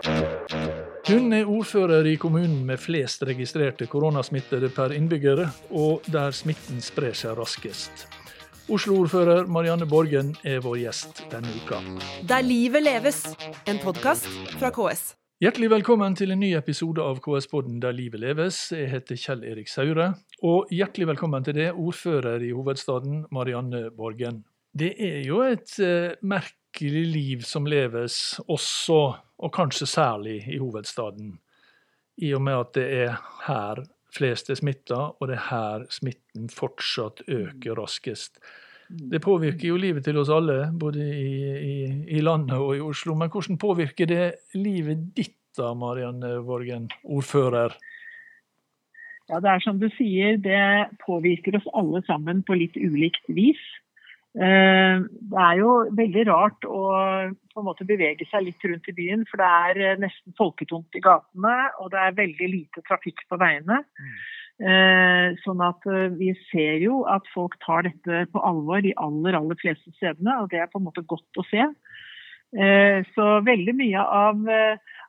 Hun 0.00 1.32
er 1.36 1.48
ordfører 1.48 2.06
i 2.08 2.16
kommunen 2.20 2.62
med 2.64 2.80
flest 2.80 3.22
registrerte 3.28 3.84
koronasmittede 3.90 4.70
per 4.72 4.94
innbygger, 4.96 5.44
og 5.70 6.06
der 6.08 6.32
smitten 6.32 6.80
sprer 6.84 7.16
seg 7.16 7.36
raskest. 7.36 8.06
Oslo-ordfører 8.70 9.48
Marianne 9.50 9.88
Borgen 9.90 10.32
er 10.46 10.62
vår 10.64 10.76
gjest 10.84 11.24
denne 11.32 11.50
uka. 11.58 11.80
Der 12.28 12.44
livet 12.46 12.84
leves, 12.86 13.24
en 13.68 13.80
podkast 13.82 14.28
fra 14.60 14.70
KS. 14.72 15.16
Hjertelig 15.40 15.70
velkommen 15.72 16.14
til 16.16 16.32
en 16.34 16.40
ny 16.40 16.52
episode 16.56 17.00
av 17.00 17.18
KS-podden 17.24 17.80
Der 17.80 17.96
livet 17.96 18.20
leves. 18.20 18.58
Jeg 18.76 18.90
heter 18.92 19.16
Kjell 19.16 19.44
Erik 19.48 19.72
Saure. 19.72 20.12
Og 20.44 20.68
hjertelig 20.72 21.10
velkommen 21.14 21.44
til 21.44 21.56
det, 21.56 21.70
ordfører 21.72 22.44
i 22.44 22.52
hovedstaden, 22.52 23.24
Marianne 23.32 23.88
Borgen. 23.96 24.44
Det 24.76 24.92
er 25.00 25.24
jo 25.26 25.40
et 25.42 25.72
eh, 25.82 26.12
merkelig 26.22 27.06
liv 27.08 27.42
som 27.42 27.66
leves, 27.66 28.38
også, 28.46 29.00
og 29.40 29.52
kanskje 29.56 29.88
særlig, 29.88 30.42
i 30.48 30.58
hovedstaden. 30.60 31.38
I 32.20 32.34
og 32.36 32.42
med 32.44 32.58
at 32.60 32.74
det 32.76 32.88
er 33.06 33.20
her 33.46 33.84
flest 34.14 34.50
er 34.50 34.58
smitta, 34.58 34.98
og 35.16 35.30
det 35.30 35.38
er 35.38 35.46
her 35.48 35.86
smitten 35.92 36.50
fortsatt 36.52 37.22
øker 37.28 37.78
raskest. 37.78 38.40
Det 38.90 39.20
påvirker 39.22 39.68
jo 39.68 39.78
livet 39.78 40.04
til 40.04 40.18
oss 40.18 40.32
alle, 40.34 40.64
både 40.74 41.04
i, 41.04 41.34
i, 41.56 41.76
i 42.18 42.22
landet 42.24 42.58
og 42.58 42.74
i 42.76 42.82
Oslo. 42.82 43.14
Men 43.14 43.30
hvordan 43.30 43.58
påvirker 43.62 44.10
det 44.10 44.24
livet 44.58 45.12
ditt 45.16 45.36
da, 45.58 45.72
Marianne 45.74 46.40
Vorgen, 46.46 46.88
ordfører? 47.04 47.76
Ja, 49.30 49.38
det 49.38 49.50
er 49.52 49.62
som 49.62 49.78
du 49.78 49.86
sier, 49.94 50.40
det 50.42 50.90
påvirker 51.04 51.54
oss 51.58 51.68
alle 51.78 52.02
sammen 52.08 52.42
på 52.46 52.58
litt 52.58 52.74
ulikt 52.74 53.30
vis. 53.30 53.62
Eh, 54.38 55.00
det 55.32 55.40
er 55.42 55.56
jo 55.58 55.70
veldig 55.98 56.24
rart 56.28 56.66
å 56.68 56.82
på 57.50 57.62
en 57.62 57.66
måte 57.66 57.86
bevege 57.86 58.26
seg 58.30 58.44
litt 58.46 58.62
rundt 58.62 58.86
i 58.86 58.94
byen, 58.94 59.24
for 59.26 59.42
det 59.42 59.48
er 59.48 59.80
eh, 59.82 59.96
nesten 59.98 60.36
folketomt 60.38 60.94
i 60.94 61.02
gatene, 61.02 61.54
og 61.82 61.90
det 61.90 62.04
er 62.04 62.18
veldig 62.20 62.50
lite 62.52 62.84
trafikk 62.86 63.24
på 63.30 63.40
veiene. 63.40 63.82
Mm. 63.82 64.20
Sånn 65.40 65.62
at 65.64 65.86
vi 66.18 66.34
ser 66.50 66.82
jo 66.82 66.98
at 67.08 67.24
folk 67.32 67.54
tar 67.64 67.86
dette 67.86 68.26
på 68.28 68.42
alvor 68.44 68.82
de 68.84 68.90
aller, 69.00 69.38
aller 69.38 69.56
fleste 69.56 69.88
stedene, 69.94 70.34
og 70.36 70.50
det 70.52 70.60
er 70.60 70.68
på 70.68 70.76
en 70.76 70.84
måte 70.84 71.00
godt 71.08 71.40
å 71.40 71.44
se. 71.48 71.64
Så 73.14 73.28
veldig 73.46 73.74
mye 73.78 74.02
av 74.04 74.42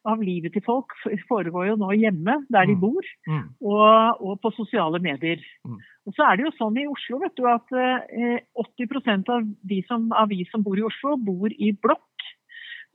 av 0.07 0.21
livet 0.23 0.55
til 0.55 0.63
folk 0.65 0.93
foregår 1.29 1.71
jo 1.71 1.77
nå 1.79 1.91
hjemme, 1.99 2.37
der 2.53 2.69
de 2.69 2.75
mm. 2.77 2.81
bor, 2.81 3.09
mm. 3.29 3.43
og, 3.61 4.21
og, 4.21 4.37
på 4.41 4.53
sosiale 4.57 5.01
medier. 5.03 5.41
Mm. 5.67 5.79
Og 6.09 6.15
så 6.17 6.25
er 6.25 6.37
det 6.37 6.47
jo 6.47 6.53
sånn 6.57 6.79
i 6.81 6.87
Oslo 6.89 7.21
vet 7.21 7.35
du, 7.37 7.45
at 7.49 7.75
eh, 7.77 8.39
80% 8.57 9.29
av, 9.33 9.49
de 9.73 9.81
som, 9.89 10.09
av 10.17 10.31
vi 10.31 10.41
som 10.49 10.65
bor 10.65 10.79
i 10.79 10.87
Oslo, 10.87 11.17
bor 11.21 11.53
i 11.53 11.73
blokk. 11.77 12.07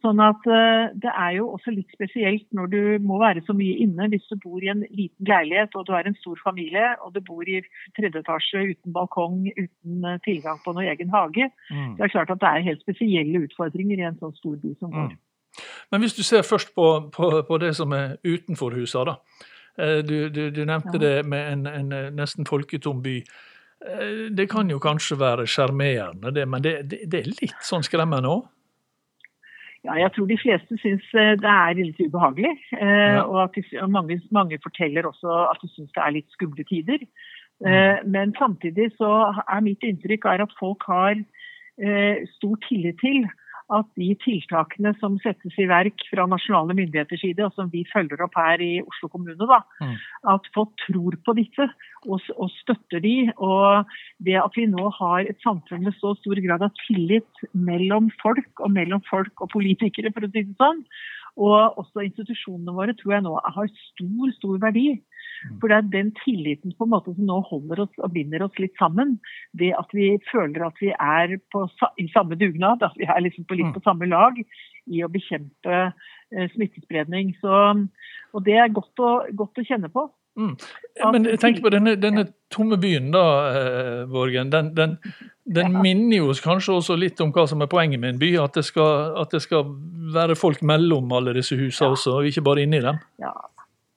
Sånn 0.05 0.21
at 0.21 0.45
eh, 0.51 0.93
Det 1.03 1.13
er 1.13 1.37
jo 1.39 1.47
også 1.55 1.73
litt 1.73 1.93
spesielt 1.95 2.45
når 2.57 2.73
du 2.73 2.81
må 3.07 3.21
være 3.23 3.43
så 3.47 3.55
mye 3.57 3.79
inne 3.81 4.11
hvis 4.13 4.27
du 4.29 4.37
bor 4.43 4.63
i 4.63 4.71
en 4.73 4.83
liten 4.91 5.31
leilighet 5.31 5.73
og 5.79 5.87
du 5.87 5.95
har 5.95 6.07
en 6.07 6.19
stor 6.21 6.41
familie 6.45 6.91
og 7.01 7.15
du 7.15 7.23
bor 7.25 7.47
i 7.49 7.63
tredje 7.97 8.21
etasje 8.21 8.67
uten 8.75 8.93
balkong, 8.93 9.47
uten 9.57 10.05
uh, 10.05 10.19
tilgang 10.27 10.61
på 10.65 10.75
noen 10.77 10.91
egen 10.93 11.15
hage. 11.15 11.49
Mm. 11.71 11.95
Det 11.97 12.07
er 12.07 12.13
klart 12.13 12.35
at 12.35 12.43
det 12.43 12.51
er 12.51 12.69
helt 12.69 12.85
spesielle 12.85 13.47
utfordringer 13.49 14.03
i 14.03 14.09
en 14.11 14.21
sånn 14.21 14.37
stor 14.37 14.59
by 14.61 14.75
som 14.77 14.93
vår. 14.93 15.17
Men 15.91 16.01
hvis 16.01 16.17
du 16.17 16.23
ser 16.23 16.43
først 16.43 16.75
på, 16.75 17.11
på, 17.15 17.31
på 17.49 17.59
det 17.59 17.77
som 17.77 17.93
er 17.93 18.17
utenfor 18.25 18.75
husa, 18.75 19.05
da. 19.05 19.21
Eh, 19.79 19.99
du, 20.05 20.29
du, 20.29 20.51
du 20.51 20.65
nevnte 20.65 20.97
ja. 20.97 20.99
det 20.99 21.27
med 21.29 21.53
en, 21.53 21.67
en, 21.67 21.95
nesten 22.17 22.49
folketom 22.49 23.03
by. 23.05 23.19
Eh, 23.87 24.27
det 24.37 24.49
kan 24.51 24.71
jo 24.73 24.81
kanskje 24.83 25.19
være 25.21 25.47
sjarmerende, 25.47 26.33
det, 26.35 26.49
men 26.49 26.65
det, 26.65 26.77
det, 26.91 27.05
det, 27.13 27.23
er 27.23 27.33
litt 27.43 27.65
sånn 27.65 27.85
skremmende 27.87 28.33
òg? 28.33 28.45
Ja, 29.87 30.01
jeg 30.01 30.11
tror 30.17 30.27
de 30.27 30.39
fleste 30.41 30.79
syns 30.83 31.05
eh, 31.15 31.35
det 31.39 31.53
er 31.53 31.79
litt 31.79 32.01
ubehagelig. 32.01 32.55
Ja. 32.73 33.25
Og, 33.27 33.43
at 33.45 33.59
de, 33.59 33.65
mange, 33.93 34.19
mange, 34.35 34.59
forteller 34.65 35.07
også 35.07 35.43
at 35.53 35.61
de 35.63 35.71
syns 35.75 35.93
det 35.93 36.05
er 36.05 36.17
litt 36.17 36.31
skumle 36.35 36.65
tider. 36.67 37.05
Mm. 37.65 38.11
Men 38.13 38.35
samtidig 38.37 38.91
så 38.99 39.09
er 39.49 39.63
mitt 39.65 39.85
inntrykk 39.87 40.27
er 40.29 40.43
at 40.45 40.51
folk 40.59 40.83
har 40.91 41.15
stor 42.35 42.59
tillit 42.67 42.99
til 43.01 43.25
at 43.75 43.89
de 43.99 44.13
tiltakene 44.23 44.93
som 45.01 45.17
settes 45.23 45.57
i 45.59 45.67
verk 45.67 46.05
fra 46.11 46.27
nasjonale 46.31 46.77
myndigheters 46.79 47.23
side, 47.25 47.43
og 47.43 47.55
som 47.57 47.71
vi 47.73 47.83
følger 47.91 48.23
opp 48.23 48.37
her 48.39 48.63
i 48.63 48.79
Oslo 48.85 49.11
kommune, 49.11 49.49
da, 49.51 49.59
mm. 49.83 49.97
at 50.35 50.47
folk 50.55 50.71
tror 50.85 51.19
på 51.27 51.35
disse 51.39 51.67
og, 52.07 52.23
og, 52.37 52.47
støtter 52.61 53.03
de. 53.03 53.17
Og 53.43 53.91
det 54.23 54.39
at 54.39 54.55
vi 54.59 54.69
nå 54.71 54.87
har 55.01 55.27
et 55.27 55.43
samfunn 55.43 55.87
med 55.89 55.99
så 55.99 56.15
stor 56.21 56.41
grad 56.45 56.63
av 56.67 56.75
tillit 56.87 57.47
mellom 57.53 58.13
folk, 58.23 58.51
og 58.63 58.73
mellom 58.77 59.03
folk 59.11 59.43
og 59.43 59.51
politikere, 59.57 60.15
for 60.15 60.27
å 60.27 60.31
si 60.31 60.47
det 60.47 60.59
sånn, 60.61 60.85
og 61.37 61.81
også 61.83 62.07
institusjonene 62.07 62.73
våre, 62.73 62.95
tror 62.97 63.19
jeg 63.19 63.27
nå 63.27 63.35
har 63.43 63.73
stor, 63.91 64.31
stor 64.39 64.61
verdi. 64.63 64.89
Mm. 65.47 65.59
For 65.61 65.71
det 65.71 65.77
er 65.77 65.89
den 65.93 66.13
tilliten 66.25 66.75
på 66.77 66.87
en 66.87 66.93
måte 66.93 67.15
som 67.15 67.29
nå 67.29 67.39
holder 67.49 67.85
oss 67.87 68.03
og 68.03 68.13
binder 68.15 68.45
oss 68.47 68.59
litt 68.63 68.75
sammen. 68.81 69.17
Det 69.59 69.73
at 69.79 69.95
vi 69.97 70.11
føler 70.31 70.67
at 70.67 70.83
vi 70.83 70.93
er 70.93 71.37
på, 71.55 71.65
i 72.03 72.09
samme 72.15 72.39
dugnad, 72.41 72.85
at 72.85 72.99
vi 72.99 73.09
er 73.09 73.23
liksom 73.25 73.47
på 73.49 73.59
litt 73.59 73.71
mm. 73.71 73.77
på 73.79 73.85
samme 73.87 74.11
lag 74.11 74.39
i 74.43 75.03
å 75.05 75.11
bekjempe 75.13 75.81
eh, 75.87 76.47
smittespredning. 76.55 77.35
Så, 77.41 77.65
og 78.33 78.47
det 78.47 78.61
er 78.61 78.75
godt 78.75 79.03
å, 79.03 79.17
godt 79.39 79.63
å 79.63 79.67
kjenne 79.67 79.93
på. 79.93 80.09
Mm. 80.37 80.53
Men 81.15 81.27
tenk 81.41 81.63
på 81.65 81.71
denne, 81.73 81.95
denne 81.97 82.27
tomme 82.53 82.77
byen, 82.81 83.09
da, 83.15 83.25
eh, 83.57 84.03
Borgen. 84.11 84.51
Den, 84.53 84.75
den, 84.77 84.99
den 85.49 85.73
ja. 85.73 85.83
minner 85.83 86.19
jo 86.19 86.35
kanskje 86.45 86.77
også 86.77 86.97
litt 87.01 87.21
om 87.25 87.33
hva 87.33 87.47
som 87.49 87.65
er 87.65 87.71
poenget 87.73 88.03
med 88.03 88.15
en 88.15 88.21
by. 88.21 88.35
At 88.45 88.59
det 88.59 88.67
skal, 88.69 89.17
at 89.23 89.33
det 89.33 89.41
skal 89.47 89.65
være 90.15 90.37
folk 90.39 90.61
mellom 90.67 91.13
alle 91.17 91.35
disse 91.39 91.57
husene 91.57 91.89
ja. 91.89 91.97
også, 91.97 92.19
og 92.19 92.29
ikke 92.29 92.45
bare 92.45 92.67
inni 92.67 92.83
dem. 92.85 93.01
Ja, 93.23 93.33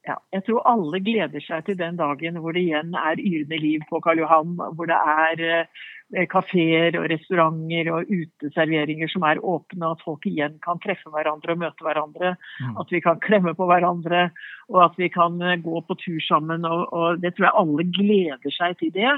ja, 0.10 0.16
jeg 0.34 0.46
tror 0.48 0.66
alle 0.70 1.00
gleder 1.06 1.44
seg 1.44 1.66
til 1.68 1.78
den 1.78 1.98
dagen 2.00 2.40
hvor 2.42 2.56
det 2.56 2.64
igjen 2.66 2.96
er 2.98 3.22
yrende 3.22 3.60
liv 3.62 3.86
på 3.90 4.02
Karl 4.04 4.22
Johan. 4.24 4.56
Hvor 4.58 4.90
det 4.90 4.98
er 4.98 5.44
eh, 5.46 6.26
kafeer 6.32 6.98
og 7.00 7.08
restauranter 7.12 7.92
og 7.94 8.10
uteserveringer 8.10 9.12
som 9.12 9.26
er 9.30 9.42
åpne. 9.42 9.92
At 9.94 10.06
folk 10.06 10.26
igjen 10.30 10.58
kan 10.66 10.82
treffe 10.84 11.12
hverandre 11.14 11.54
og 11.54 11.62
møte 11.64 11.86
hverandre. 11.86 12.36
Mm. 12.62 12.78
At 12.82 12.94
vi 12.96 13.04
kan 13.06 13.22
klemme 13.26 13.54
på 13.58 13.68
hverandre. 13.70 14.30
Og 14.72 14.82
at 14.88 14.98
vi 15.02 15.12
kan 15.14 15.38
eh, 15.46 15.60
gå 15.62 15.84
på 15.86 16.00
tur 16.02 16.22
sammen. 16.26 16.66
Og, 16.66 16.88
og 16.90 17.22
det 17.22 17.36
tror 17.36 17.50
jeg 17.50 17.60
alle 17.64 17.90
gleder 18.00 18.56
seg 18.56 18.80
til 18.82 18.96
det. 18.96 19.14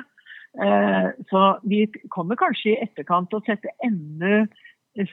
Eh, 0.59 1.07
så 1.31 1.45
vi 1.63 1.85
kommer 2.11 2.39
kanskje 2.39 2.73
i 2.73 2.81
etterkant 2.83 3.31
til 3.31 3.39
å 3.39 3.47
sette 3.47 3.71
enda 3.85 4.43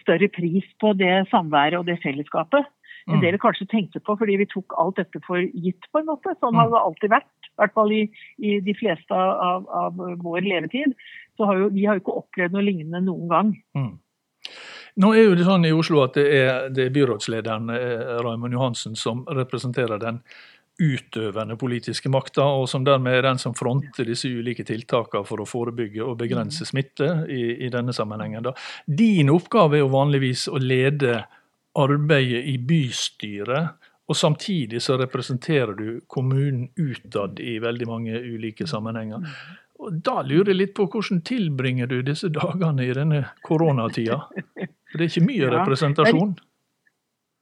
større 0.00 0.27
pris 0.34 0.67
på 0.83 0.91
det 0.99 1.28
samværet 1.31 1.78
og 1.78 1.87
det 1.87 2.00
fellesskapet 2.03 2.67
enn 3.15 3.23
det 3.25 3.33
vi 3.35 3.41
kanskje 3.43 3.69
tenkte 3.71 4.03
på, 4.05 4.17
fordi 4.21 4.37
vi 4.41 4.49
tok 4.51 4.75
alt 4.81 4.99
dette 5.01 5.21
for 5.27 5.41
gitt, 5.41 5.89
på 5.93 6.03
en 6.03 6.09
måte. 6.11 6.35
Sånn 6.43 6.59
har 6.59 6.71
det 6.73 6.83
alltid 6.83 7.15
vært. 7.15 7.31
I 7.49 7.63
hvert 7.63 7.75
fall 7.75 7.95
i, 7.95 8.03
i 8.39 8.59
de 8.63 8.75
fleste 8.79 9.15
av, 9.15 9.65
av, 9.75 10.03
vår 10.23 10.45
levetid. 10.47 10.93
Så 11.37 11.49
har 11.49 11.63
jo, 11.63 11.71
vi 11.75 11.87
har 11.89 11.99
jo 11.99 12.05
ikke 12.05 12.19
opplevd 12.21 12.55
noe 12.55 12.67
lignende 12.67 13.03
noen 13.07 13.33
gang. 13.33 13.55
Mm. 13.79 13.97
Nå 14.99 15.15
er 15.15 15.29
jo 15.29 15.35
det 15.39 15.47
sånn 15.47 15.67
i 15.67 15.75
Oslo 15.75 16.03
at 16.03 16.17
det 16.19 16.27
er, 16.35 16.69
det 16.75 16.89
er 16.89 16.95
byrådslederen 16.95 17.75
eh, 17.75 18.15
Raymond 18.25 18.55
Johansen 18.55 18.97
som 18.99 19.25
representerer 19.31 20.01
den 20.03 20.23
utøvende 20.79 21.57
politiske 21.59 22.11
makta, 22.11 22.45
og 22.55 22.69
som 22.71 22.85
dermed 22.87 23.17
er 23.17 23.25
den 23.27 23.41
som 23.43 23.55
fronter 23.59 24.07
disse 24.07 24.31
ulike 24.31 24.63
tiltakene 24.67 25.27
for 25.27 25.43
å 25.43 25.47
forebygge 25.49 26.05
og 26.05 26.21
begrense 26.21 26.63
mm. 26.63 26.69
smitte 26.71 27.09
i, 27.35 27.43
i 27.67 27.71
denne 27.75 27.95
sammenhengen. 27.95 28.47
Da. 28.47 28.55
Din 28.87 29.33
oppgave 29.35 29.79
er 29.79 29.83
jo 29.83 29.91
vanligvis 29.95 30.47
å 30.51 30.61
lede 30.63 31.25
arbeidet 31.78 32.44
i 32.50 32.56
bystyret, 32.59 33.77
og 34.09 34.16
samtidig 34.16 34.81
så 34.83 34.97
representerer 34.97 35.75
du 35.77 36.00
kommunen 36.09 36.69
utad 36.81 37.41
i 37.44 37.59
veldig 37.61 37.89
mange 37.89 38.21
ulike 38.21 38.66
sammenhenger. 38.66 39.25
Og 39.78 40.00
Da 40.05 40.22
lurer 40.27 40.53
jeg 40.53 40.59
litt 40.62 40.75
på 40.75 40.88
hvordan 40.91 41.22
tilbringer 41.22 41.87
du 41.87 42.00
disse 42.03 42.31
dagene 42.34 42.88
i 42.88 42.94
denne 42.97 43.25
koronatida? 43.47 44.25
For 44.88 44.99
det 44.99 45.05
er 45.05 45.11
ikke 45.12 45.28
mye 45.28 45.50
representasjon? 45.55 46.38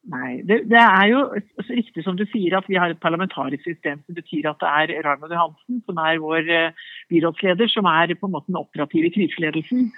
Nei, 0.07 0.37
det, 0.47 0.61
det, 0.71 0.79
er 0.79 1.09
jo 1.11 1.21
riktig 1.67 2.05
som 2.07 2.19
du 2.19 2.23
sier 2.31 2.55
at 2.55 2.69
vi 2.71 2.77
har 2.79 2.93
et 2.93 3.01
parlamentarisk 3.03 3.65
system 3.67 4.05
som 4.05 4.15
betyr 4.15 4.47
at 4.53 4.61
det 4.63 4.69
er 4.71 4.93
Raymond 5.07 5.35
Johansen, 5.35 5.81
som 5.83 5.99
er 5.99 6.21
vår 6.23 6.51
eh, 6.59 6.85
byrådsleder, 7.11 7.73
som 7.73 7.89
er 7.91 8.15
på 8.15 8.29
en 8.29 8.37
måte 8.37 8.53
den 8.53 8.61
operative 8.61 9.11
kriseledelsen. 9.17 9.89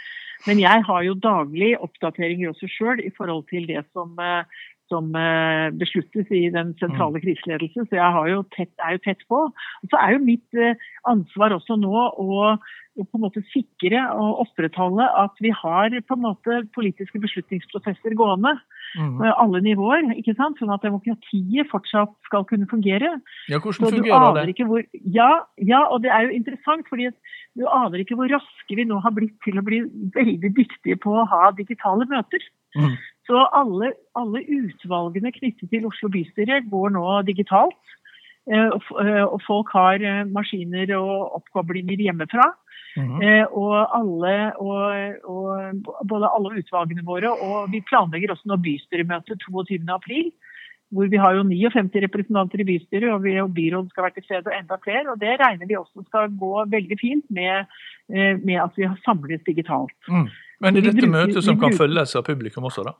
Men 0.46 0.60
jeg 0.62 0.84
har 0.86 1.04
jo 1.06 1.18
daglig 1.18 1.74
oppdateringer 1.82 2.52
også 2.52 2.70
sjøl 2.70 3.02
i 3.02 3.12
forhold 3.16 3.46
til 3.50 3.66
det 3.68 3.82
som, 3.92 4.12
eh, 4.22 4.44
som, 4.88 5.10
eh, 5.16 5.68
besluttes 5.80 6.30
i 6.30 6.48
den 6.54 6.74
sentrale 6.80 7.18
mm. 7.18 7.24
kriseledelse, 7.24 7.86
så 7.88 7.98
jeg 7.98 8.32
jo 8.32 8.42
tett, 8.56 8.72
er 8.84 8.96
jo 8.96 9.04
tett 9.04 9.24
på. 9.28 9.40
Og 9.82 9.90
så 9.90 10.00
er 10.00 10.14
jo 10.14 10.24
mitt 10.24 10.54
eh, 10.54 10.78
ansvar 11.10 11.56
også 11.56 11.76
nå 11.80 11.94
å, 11.94 12.54
å 12.56 13.06
på 13.06 13.18
en 13.18 13.26
måte 13.26 13.44
sikre 13.52 14.04
og 14.14 14.44
opprettholde 14.46 15.06
at 15.24 15.42
vi 15.44 15.52
har 15.54 15.90
på 15.90 16.18
en 16.18 16.24
måte 16.24 16.62
politiske 16.76 17.20
beslutningsprosesser 17.22 18.16
gående. 18.18 18.56
Mm. 18.96 19.20
Alle 19.36 19.60
nivåer, 19.64 20.06
ikke 20.16 20.32
sant? 20.38 20.58
sånn 20.60 20.72
at 20.72 20.84
demokratiet 20.86 21.68
fortsatt 21.68 22.14
skal 22.26 22.46
kunne 22.48 22.68
fungere. 22.70 23.10
Ja, 23.50 23.60
Hvordan 23.60 23.98
fungerer 23.98 24.38
det? 24.38 24.66
Hvor, 24.68 24.84
ja, 25.04 25.28
ja, 25.60 25.82
og 25.92 26.02
det 26.06 26.12
er 26.14 26.28
jo 26.28 26.36
interessant. 26.38 26.88
fordi 26.88 27.10
du 27.58 27.66
aner 27.68 28.00
ikke 28.00 28.16
hvor 28.16 28.30
raske 28.30 28.78
vi 28.78 28.86
nå 28.88 29.00
har 29.04 29.12
blitt 29.16 29.36
til 29.44 29.58
å 29.60 29.66
bli 29.66 29.82
veldig 30.14 30.52
dyktige 30.56 30.96
på 31.02 31.12
å 31.20 31.26
ha 31.28 31.50
digitale 31.56 32.06
møter. 32.08 32.44
Mm. 32.78 32.96
Så 33.28 33.44
alle, 33.52 33.92
alle 34.16 34.44
utvalgene 34.44 35.32
knyttet 35.34 35.68
til 35.72 35.88
Oslo 35.88 36.08
bystyre 36.12 36.62
går 36.70 36.94
nå 36.96 37.04
digitalt. 37.28 37.80
Eh, 38.48 38.70
og, 38.72 38.88
eh, 39.04 39.24
og 39.26 39.42
folk 39.44 39.74
har 39.76 40.00
maskiner 40.32 40.94
og 40.96 41.42
oppkoblinger 41.42 42.00
hjemmefra. 42.00 42.54
Mhm. 42.96 43.22
Eh, 43.22 43.44
og 43.52 43.74
alle, 43.98 44.34
og, 44.56 44.82
og 45.28 46.06
både 46.08 46.30
alle 46.34 46.60
utvalgene 46.62 47.04
våre, 47.06 47.30
og 47.32 47.72
vi 47.72 47.82
planlegger 47.88 48.32
også 48.34 48.48
nå 48.50 48.60
bystyremøte 48.64 49.38
22.4. 49.44 50.30
Hvor 50.88 51.08
vi 51.12 51.18
har 51.20 51.34
jo 51.36 51.42
59 51.44 52.00
representanter 52.06 52.62
i 52.62 52.64
bystyret, 52.64 53.10
og, 53.12 53.26
og 53.42 53.50
byrådet 53.52 53.92
skal 53.92 54.06
være 54.06 54.14
til 54.16 54.24
stede 54.24 54.48
og 54.48 54.54
enda 54.56 54.78
flere. 54.80 55.04
Og 55.12 55.20
det 55.20 55.34
regner 55.36 55.68
vi 55.68 55.76
også 55.76 56.04
skal 56.06 56.30
gå 56.32 56.64
veldig 56.72 56.96
fint 57.00 57.26
med, 57.28 57.68
eh, 58.08 58.40
med 58.40 58.56
at 58.62 58.72
vi 58.78 58.88
har 58.88 58.96
samlet 59.04 59.44
digitalt. 59.44 59.98
Mm. 60.08 60.30
Men 60.64 60.80
er 60.80 60.88
dette 60.88 61.10
møtet 61.12 61.44
som 61.44 61.60
kan 61.60 61.76
følges 61.76 62.16
av 62.16 62.24
publikum 62.24 62.66
også, 62.70 62.86
da? 62.88 62.96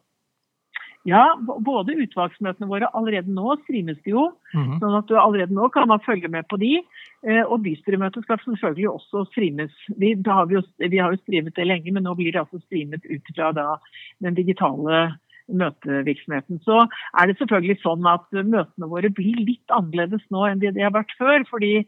Ja, 1.09 1.23
både 1.41 1.97
utvalgsmøtene 2.05 2.69
våre 2.69 2.91
allerede 2.97 3.33
nå 3.33 3.55
streames 3.63 4.01
det 4.05 4.13
jo. 4.13 4.27
Mhm. 4.53 4.79
Sånn 4.83 4.97
at 4.99 5.07
du 5.09 5.15
allerede 5.17 5.55
nå 5.57 5.71
kan 5.73 5.89
man 5.89 6.03
følge 6.05 6.29
med 6.29 6.49
på 6.51 6.59
de. 6.61 6.83
Eh, 7.25 7.43
Og 7.49 7.63
bystyremøtet 7.65 8.27
skal 8.27 8.41
selvfølgelig 8.45 8.91
også 8.91 9.25
streames. 9.31 9.73
Vi, 9.97 10.13
har, 10.27 10.45
vi, 10.51 10.59
jo, 10.59 10.63
vi 10.79 10.99
har 10.99 11.15
jo 11.15 11.23
streamet 11.23 11.57
det 11.57 11.67
lenge, 11.67 11.93
men 11.93 12.05
nå 12.05 12.15
blir 12.19 12.33
det 12.33 12.43
altså 12.43 12.61
streamet 12.67 13.07
ut 13.09 13.33
fra 13.35 13.53
da, 13.57 13.79
den 14.21 14.37
digitale 14.37 15.17
møtevirksomheten. 15.49 16.61
Så 16.65 16.83
er 17.17 17.27
det 17.27 17.39
selvfølgelig 17.39 17.81
sånn 17.81 18.05
at 18.11 18.29
møtene 18.33 18.91
våre 18.91 19.11
blir 19.15 19.39
litt 19.41 19.73
annerledes 19.73 20.25
nå 20.35 20.45
enn 20.45 20.61
det 20.61 20.75
de 20.77 20.85
har 20.85 20.93
vært 20.93 21.15
før. 21.19 21.45
fordi 21.49 21.87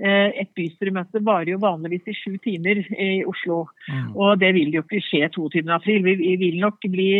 et 0.00 0.50
bystyremøte 0.56 1.20
varer 1.26 1.52
jo 1.52 1.60
vanligvis 1.62 2.08
i 2.08 2.14
sju 2.16 2.36
timer 2.44 2.80
i 2.94 3.22
Oslo. 3.28 3.62
Mm. 3.88 4.14
Og 4.16 4.40
det 4.40 4.52
vil 4.56 4.72
jo 4.74 4.82
ikke 4.84 5.02
skje 5.04 5.28
22. 5.34 5.64
april. 5.74 6.02
Vi, 6.06 6.14
vi 6.22 6.34
vil 6.40 6.58
nok 6.62 6.80
bli 6.92 7.10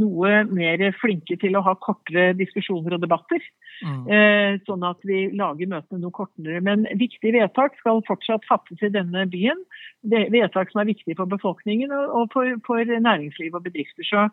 noe 0.00 0.42
mer 0.50 0.82
flinke 1.00 1.38
til 1.40 1.56
å 1.56 1.64
ha 1.66 1.76
kortere 1.82 2.32
diskusjoner 2.38 2.96
og 2.96 3.04
debatter. 3.04 3.42
Mm. 3.84 4.02
Eh, 4.08 4.58
sånn 4.68 4.84
at 4.88 5.02
vi 5.06 5.26
lager 5.36 5.70
møtene 5.70 6.02
noe 6.02 6.14
kortere. 6.16 6.62
Men 6.64 6.86
viktige 6.98 7.36
vedtak 7.38 7.76
skal 7.80 8.02
fortsatt 8.08 8.46
fattes 8.48 8.82
i 8.82 8.92
denne 8.92 9.26
byen. 9.32 9.62
Det, 10.06 10.26
vedtak 10.34 10.72
som 10.72 10.82
er 10.82 10.90
viktige 10.90 11.18
for 11.18 11.30
befolkningen 11.30 11.92
og 11.94 12.32
for, 12.34 12.56
for 12.66 12.82
næringsliv 12.84 13.56
og 13.56 13.66
bedrifter. 13.68 14.06
Så, 14.06 14.28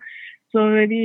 så 0.53 0.63
vi, 0.89 1.01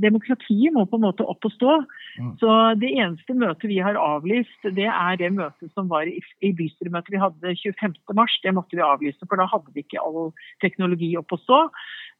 demokratiet 0.00 0.72
må 0.72 0.86
på 0.88 0.96
en 0.96 1.04
måte 1.04 1.24
opp 1.28 1.44
og 1.44 1.52
stå. 1.52 1.74
Mm. 2.16 2.30
Så 2.40 2.52
det 2.80 2.94
eneste 2.94 3.36
møtet 3.36 3.68
vi 3.68 3.76
har 3.84 3.98
avlyst, 4.00 4.56
det 4.76 4.88
er 4.88 5.18
det 5.20 5.34
møtet 5.36 5.68
som 5.76 5.90
var 5.90 6.08
i, 6.08 6.16
i 6.40 6.54
bystyremøtet 6.56 7.12
vi 7.12 7.20
hadde 7.20 7.54
25. 7.60 7.98
mars. 8.16 8.38
Det 8.40 8.54
måtte 8.56 8.78
vi 8.78 8.84
avlyse, 8.86 9.20
for 9.28 9.36
da 9.36 9.48
hadde 9.52 9.74
vi 9.74 9.84
ikke 9.84 10.00
all 10.00 10.32
teknologi 10.64 11.12
opp 11.20 11.36
å 11.36 11.40
stå. 11.42 11.60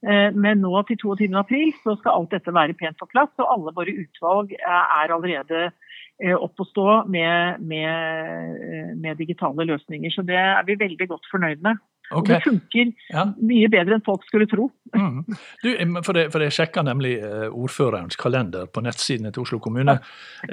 Eh, 0.05 0.31
Men 0.37 0.61
nå 0.61 0.75
til 0.89 1.01
22. 1.01 1.33
april 1.41 1.73
så 1.81 1.97
skal 1.97 2.21
alt 2.21 2.37
dette 2.37 2.53
være 2.55 2.77
pent 2.77 3.01
på 3.01 3.09
plass, 3.09 3.33
og 3.41 3.49
alle 3.55 3.75
våre 3.77 3.97
utvalg 4.05 4.53
eh, 4.59 4.85
er 5.01 5.17
allerede 5.17 5.63
eh, 6.21 6.37
opp 6.37 6.61
og 6.61 6.71
stå 6.75 6.89
med, 7.09 7.65
med, 7.65 8.97
med 9.01 9.17
digitale 9.17 9.65
løsninger. 9.73 10.13
Så 10.13 10.27
det 10.29 10.37
er 10.37 10.61
vi 10.69 10.77
veldig 10.85 11.09
godt 11.15 11.33
fornøyd 11.33 11.65
med. 11.65 11.81
Og 12.13 12.19
Ok. 12.23 12.29
det 12.29 12.43
funker 12.45 12.93
Ja. 13.11 13.25
mye 13.43 13.69
bedre 13.69 13.95
enn 13.97 14.05
folk 14.07 14.23
skulle 14.29 14.47
tro. 14.47 14.71
Mm. 14.95 15.25
Du, 15.63 16.03
for, 16.07 16.15
jeg, 16.15 16.31
for 16.31 16.39
jeg 16.45 16.53
sjekka 16.55 16.83
nemlig 16.87 17.17
eh, 17.19 17.49
ordførerens 17.51 18.15
kalender 18.17 18.67
på 18.71 18.81
nettsidene 18.85 19.33
til 19.35 19.43
Oslo 19.43 19.59
kommune. 19.59 19.99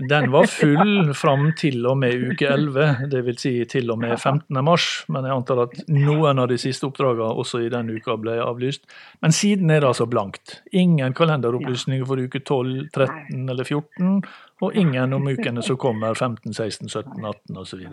Den 0.09 0.31
var 0.33 0.47
full 0.49 1.13
fram 1.21 1.51
til 1.59 1.85
og 1.85 1.97
med 2.01 2.17
uke 2.31 2.47
11, 2.49 3.05
dvs. 3.11 3.39
Si 3.43 3.53
til 3.69 3.91
og 3.93 3.99
med 3.99 4.17
15. 4.17 4.63
mars. 4.65 5.05
Men 5.07 5.25
jeg 5.29 5.35
antar 5.37 5.61
at 5.67 5.77
noen 5.93 6.39
av 6.39 6.47
de 6.49 6.57
siste 6.57 6.87
oppdragene 6.89 7.29
også 7.37 7.61
i 7.65 7.69
den 7.69 7.89
uka 7.93 8.17
ble 8.17 8.39
avlyst. 8.41 8.87
Men 9.21 9.31
siden 9.31 9.69
er 9.69 9.81
det 9.83 9.91
altså 9.93 10.09
blankt. 10.09 10.61
Ingen 10.73 11.13
kalenderopplysninger 11.13 12.05
for 12.09 12.17
uke 12.17 12.41
12, 12.41 12.89
13 12.93 13.49
eller 13.49 13.63
14. 13.69 14.23
Og 14.63 14.75
ingen 14.79 15.13
om 15.13 15.27
ukene 15.27 15.61
som 15.63 15.77
kommer 15.77 16.15
15, 16.17 16.53
16, 16.53 16.89
17, 16.89 17.25
18 17.25 17.57
osv. 17.61 17.85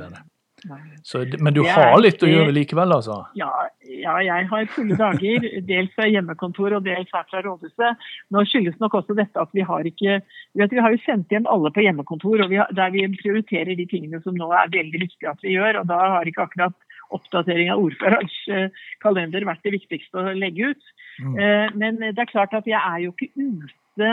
Så, 1.07 1.23
men 1.41 1.55
du 1.57 1.63
har 1.65 1.97
litt 2.03 2.23
å 2.23 2.29
gjøre 2.29 2.53
likevel, 2.53 2.93
altså? 2.93 3.17
Ja, 3.39 3.49
ja, 3.87 4.17
jeg 4.25 4.49
har 4.51 4.69
fulle 4.75 4.99
dager, 4.99 5.47
dels 5.71 5.95
fra 5.97 6.09
hjemmekontor 6.11 6.77
og 6.79 6.85
dels 6.87 7.11
her 7.15 7.27
fra 7.31 7.43
rådhuset. 7.47 8.05
Nå 8.35 8.45
skyldes 8.49 8.77
nok 8.83 8.99
også 9.01 9.17
dette 9.19 9.41
at 9.41 9.57
vi 9.57 9.65
har 9.67 9.89
ikke 9.89 10.21
vi, 10.21 10.61
vet, 10.63 10.75
vi 10.75 10.83
har 10.85 10.95
jo 10.95 11.03
sendt 11.07 11.33
hjem 11.33 11.49
alle 11.51 11.73
på 11.75 11.85
hjemmekontor, 11.85 12.45
vi 12.51 12.61
har, 12.61 12.71
der 12.77 12.93
vi 12.95 13.07
prioriterer 13.21 13.79
de 13.79 13.89
tingene 13.91 14.21
som 14.25 14.37
nå 14.37 14.51
er 14.57 14.73
veldig 14.75 15.05
viktig 15.07 15.31
at 15.31 15.41
vi 15.47 15.57
gjør. 15.57 15.83
og 15.83 15.91
Da 15.91 16.01
har 16.17 16.29
ikke 16.29 16.47
akkurat 16.49 16.77
oppdatering 17.15 17.73
av 17.73 17.83
ordførerens 17.83 18.37
eh, 18.55 18.85
kalender 19.03 19.47
vært 19.49 19.65
det 19.67 19.75
viktigste 19.75 20.21
å 20.21 20.37
legge 20.37 20.73
ut. 20.75 20.93
Mm. 21.23 21.35
Eh, 21.35 21.67
Men 21.81 21.99
det 22.05 22.19
er 22.19 22.31
klart 22.31 22.55
at 22.57 22.69
jeg 22.69 22.79
er 22.79 23.03
jo 23.07 23.15
ikke 23.15 23.33
ute 23.35 24.13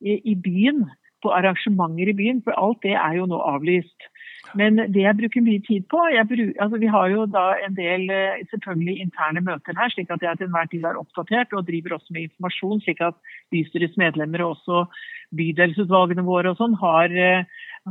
i, 0.00 0.16
i 0.32 0.34
byen 0.38 0.86
på 1.24 1.32
arrangementer 1.34 2.12
i 2.12 2.16
byen, 2.16 2.42
for 2.46 2.54
alt 2.58 2.80
det 2.86 2.94
er 2.94 3.18
jo 3.18 3.26
nå 3.28 3.40
avlyst. 3.42 4.08
Men 4.58 4.78
det 4.78 5.02
jeg 5.02 5.18
bruker 5.18 5.44
mye 5.44 5.60
tid 5.66 5.84
på 5.90 6.00
jeg 6.14 6.28
bru- 6.30 6.56
altså 6.62 6.78
Vi 6.80 6.90
har 6.94 7.10
jo 7.12 7.26
da 7.26 7.46
en 7.66 7.74
del 7.76 8.08
eh, 8.14 8.40
selvfølgelig 8.52 9.00
interne 9.04 9.42
møter 9.44 9.76
her, 9.76 9.92
slik 9.92 10.10
at 10.14 10.22
jeg 10.24 10.38
til 10.38 10.48
enhver 10.48 10.70
tid 10.70 10.86
er 10.88 11.00
oppdatert 11.00 11.52
og 11.52 11.66
driver 11.68 11.98
også 11.98 12.14
med 12.14 12.28
informasjon, 12.28 12.82
slik 12.84 13.02
at 13.04 13.18
bystyrets 13.52 13.98
medlemmer 14.00 14.44
og 14.46 14.56
også 14.56 14.86
bydelsutvalgene 15.36 16.24
våre 16.26 16.52
og 16.52 16.60
sånn 16.60 16.76
har, 16.80 17.12
eh, 17.12 17.44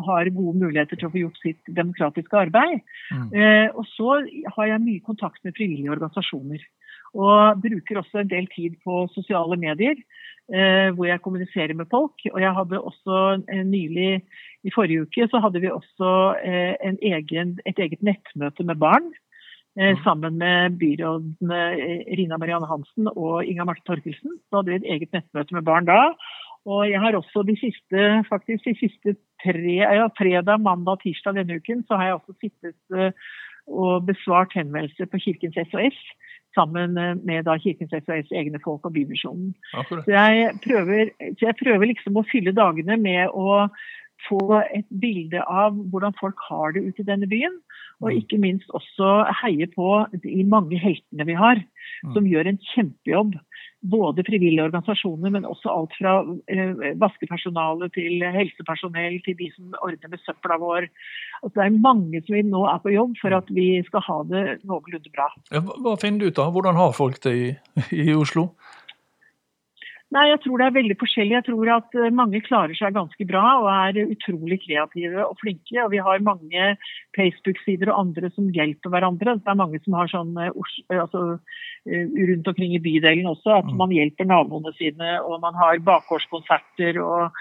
har 0.08 0.32
gode 0.34 0.58
muligheter 0.64 0.98
til 0.98 1.10
å 1.10 1.14
få 1.14 1.22
gjort 1.24 1.42
sitt 1.44 1.74
demokratiske 1.80 2.42
arbeid. 2.48 2.82
Mm. 3.12 3.28
Eh, 3.34 3.68
og 3.74 3.86
så 3.94 4.22
har 4.56 4.68
jeg 4.72 4.86
mye 4.86 5.06
kontakt 5.06 5.44
med 5.44 5.56
frivillige 5.58 5.94
organisasjoner. 5.94 6.64
Og 7.18 7.62
bruker 7.64 8.02
også 8.02 8.22
en 8.22 8.32
del 8.32 8.48
tid 8.52 8.76
på 8.84 9.08
sosiale 9.14 9.58
medier, 9.58 9.96
eh, 10.54 10.90
hvor 10.92 11.08
jeg 11.08 11.22
kommuniserer 11.22 11.74
med 11.74 11.90
folk. 11.90 12.14
Og 12.34 12.40
jeg 12.42 12.54
hadde 12.54 12.82
også 12.82 13.44
nylig, 13.66 14.22
i 14.68 14.74
forrige 14.76 15.06
uke, 15.08 15.28
så 15.32 15.40
hadde 15.44 15.62
vi 15.64 15.72
også 15.72 16.10
eh, 16.44 16.76
en 16.84 16.98
egen, 17.02 17.56
et 17.66 17.80
eget 17.80 18.04
nettmøte 18.04 18.66
med 18.68 18.78
barn. 18.84 19.08
Eh, 19.78 19.94
Mhm. 19.94 20.04
sammen 20.04 20.38
med 20.42 20.78
byrådene 20.82 21.60
eh, 21.78 22.04
Rina 22.18 22.38
Marianne 22.42 22.66
Hansen 22.68 23.08
og 23.14 23.46
Inga 23.46 23.64
Marte 23.64 23.86
Torkelsen. 23.86 24.32
Så 24.50 24.58
hadde 24.58 24.72
vi 24.74 24.80
et 24.82 24.92
eget 24.96 25.12
nettmøte 25.14 25.54
med 25.54 25.64
barn 25.68 25.86
da. 25.86 26.14
Og 26.66 26.90
jeg 26.90 27.00
har 27.00 27.14
også 27.16 27.46
de 27.48 27.56
siste, 27.62 28.00
faktisk 28.28 28.66
de 28.66 28.74
siste 28.76 29.16
tre, 29.44 29.76
ja, 29.80 30.08
fredag, 30.18 30.58
mandag 30.60 30.98
tirsdag 31.04 31.38
denne 31.38 31.60
uken, 31.62 31.86
så 31.88 31.96
har 31.96 32.06
jeg 32.10 32.16
også 32.18 32.34
sittet 32.42 33.14
og 33.68 34.06
besvart 34.08 34.52
henvendelser 34.58 35.06
på 35.12 35.20
Kirkens 35.22 35.56
SOS. 35.70 35.96
Sammen 36.56 36.98
med 37.24 37.46
da 37.46 37.56
Kirkens 37.62 37.94
SOS 37.94 38.32
egne 38.34 38.60
folk 38.64 38.84
og 38.86 38.94
Bymisjonen. 38.98 39.54
Så 40.04 40.12
jeg 40.12 40.58
prøver, 40.66 41.12
så 41.38 41.46
jeg 41.52 41.56
prøver 41.62 41.86
liksom 41.94 42.18
å 42.18 42.26
fylle 42.32 42.52
dagene 42.58 42.98
med 42.98 43.30
å 43.32 43.68
få 44.26 44.40
et 44.74 44.88
bilde 45.00 45.42
av 45.46 45.76
hvordan 45.92 46.16
folk 46.20 46.40
har 46.50 46.74
det 46.76 46.84
ute 46.88 47.04
i 47.04 47.08
denne 47.08 47.30
byen. 47.30 47.62
Og 48.02 48.12
Mm. 48.12 48.18
ikke 48.22 48.38
minst 48.38 48.70
også 48.78 49.26
heie 49.42 49.66
på 49.68 50.06
de 50.22 50.44
mange 50.44 50.78
heltene 50.78 51.26
vi 51.26 51.34
har, 51.34 51.64
Mm. 52.04 52.14
som 52.14 52.26
gjør 52.26 52.48
en 52.48 52.60
kjempejobb. 52.76 53.34
Både 53.82 54.24
frivillige 54.26 54.64
organisasjoner, 54.70 55.32
men 55.32 55.46
også 55.46 55.70
alt 55.70 55.94
fra 55.98 56.20
eh, 56.48 56.94
vaskepersonale 56.98 57.90
til 57.94 58.22
helsepersonell 58.22 59.24
til 59.24 59.36
de 59.38 59.50
som 59.56 59.74
ordner 59.82 60.10
med 60.10 60.20
søpla 60.20 60.58
vår. 60.60 60.90
Altså, 61.44 61.56
det 61.56 61.66
er 61.66 61.82
mange 61.82 62.22
som 62.26 62.36
nå 62.36 62.66
er 62.68 62.80
på 62.80 62.94
jobb 62.94 63.16
for 63.22 63.34
at 63.38 63.50
vi 63.50 63.82
skal 63.86 64.02
ha 64.02 64.24
det 64.24 64.46
noenlunde 64.66 65.12
bra. 65.14 65.30
Hva 65.52 65.98
finner 66.00 66.20
du 66.20 66.28
ut 66.28 66.40
av? 66.40 66.54
Hvordan 66.54 66.76
har 66.76 66.92
folk 66.94 67.20
det 67.24 67.34
i, 67.34 67.58
i 67.96 68.14
Oslo? 68.14 68.52
Nei, 70.16 70.30
jeg 70.30 70.40
tror 70.40 70.62
det 70.62 70.68
er 70.70 70.76
veldig 70.78 70.96
forskjellig. 71.02 71.34
Jeg 71.36 71.46
tror 71.50 71.70
at 71.74 71.96
eh, 72.00 72.14
mange 72.16 72.40
klarer 72.46 72.78
seg 72.80 72.96
ganske 72.96 73.26
bra 73.28 73.44
og 73.60 73.68
er 73.74 73.98
utrolig 74.06 74.62
kreative 74.64 75.26
og 75.26 75.36
flinke. 75.42 75.76
Og 75.84 75.92
vi 75.92 76.00
har 76.00 76.24
mange 76.24 76.70
Facebook-sider 77.18 77.92
og 77.92 78.06
andre 78.06 78.32
som 78.32 78.48
hjelper 78.56 78.94
hverandre. 78.94 79.36
Det 79.44 79.52
er 79.52 79.60
mange 79.60 79.82
som 79.84 79.98
har 80.00 80.08
sånn 80.14 80.32
eh, 80.40 80.54
eh, 80.88 81.02
altså, 81.04 81.26
rundt 82.32 82.48
omkring 82.54 82.78
i 82.78 82.84
bydelen 82.84 83.28
også, 83.34 83.60
at 83.60 83.68
Mm. 83.68 83.78
man 83.84 83.92
hjelper 83.92 84.26
naboene 84.28 84.72
sine, 84.80 85.20
og 85.28 85.42
man 85.44 85.56
har 85.60 85.84
bakgårdskonserter 85.84 87.00
og 87.04 87.36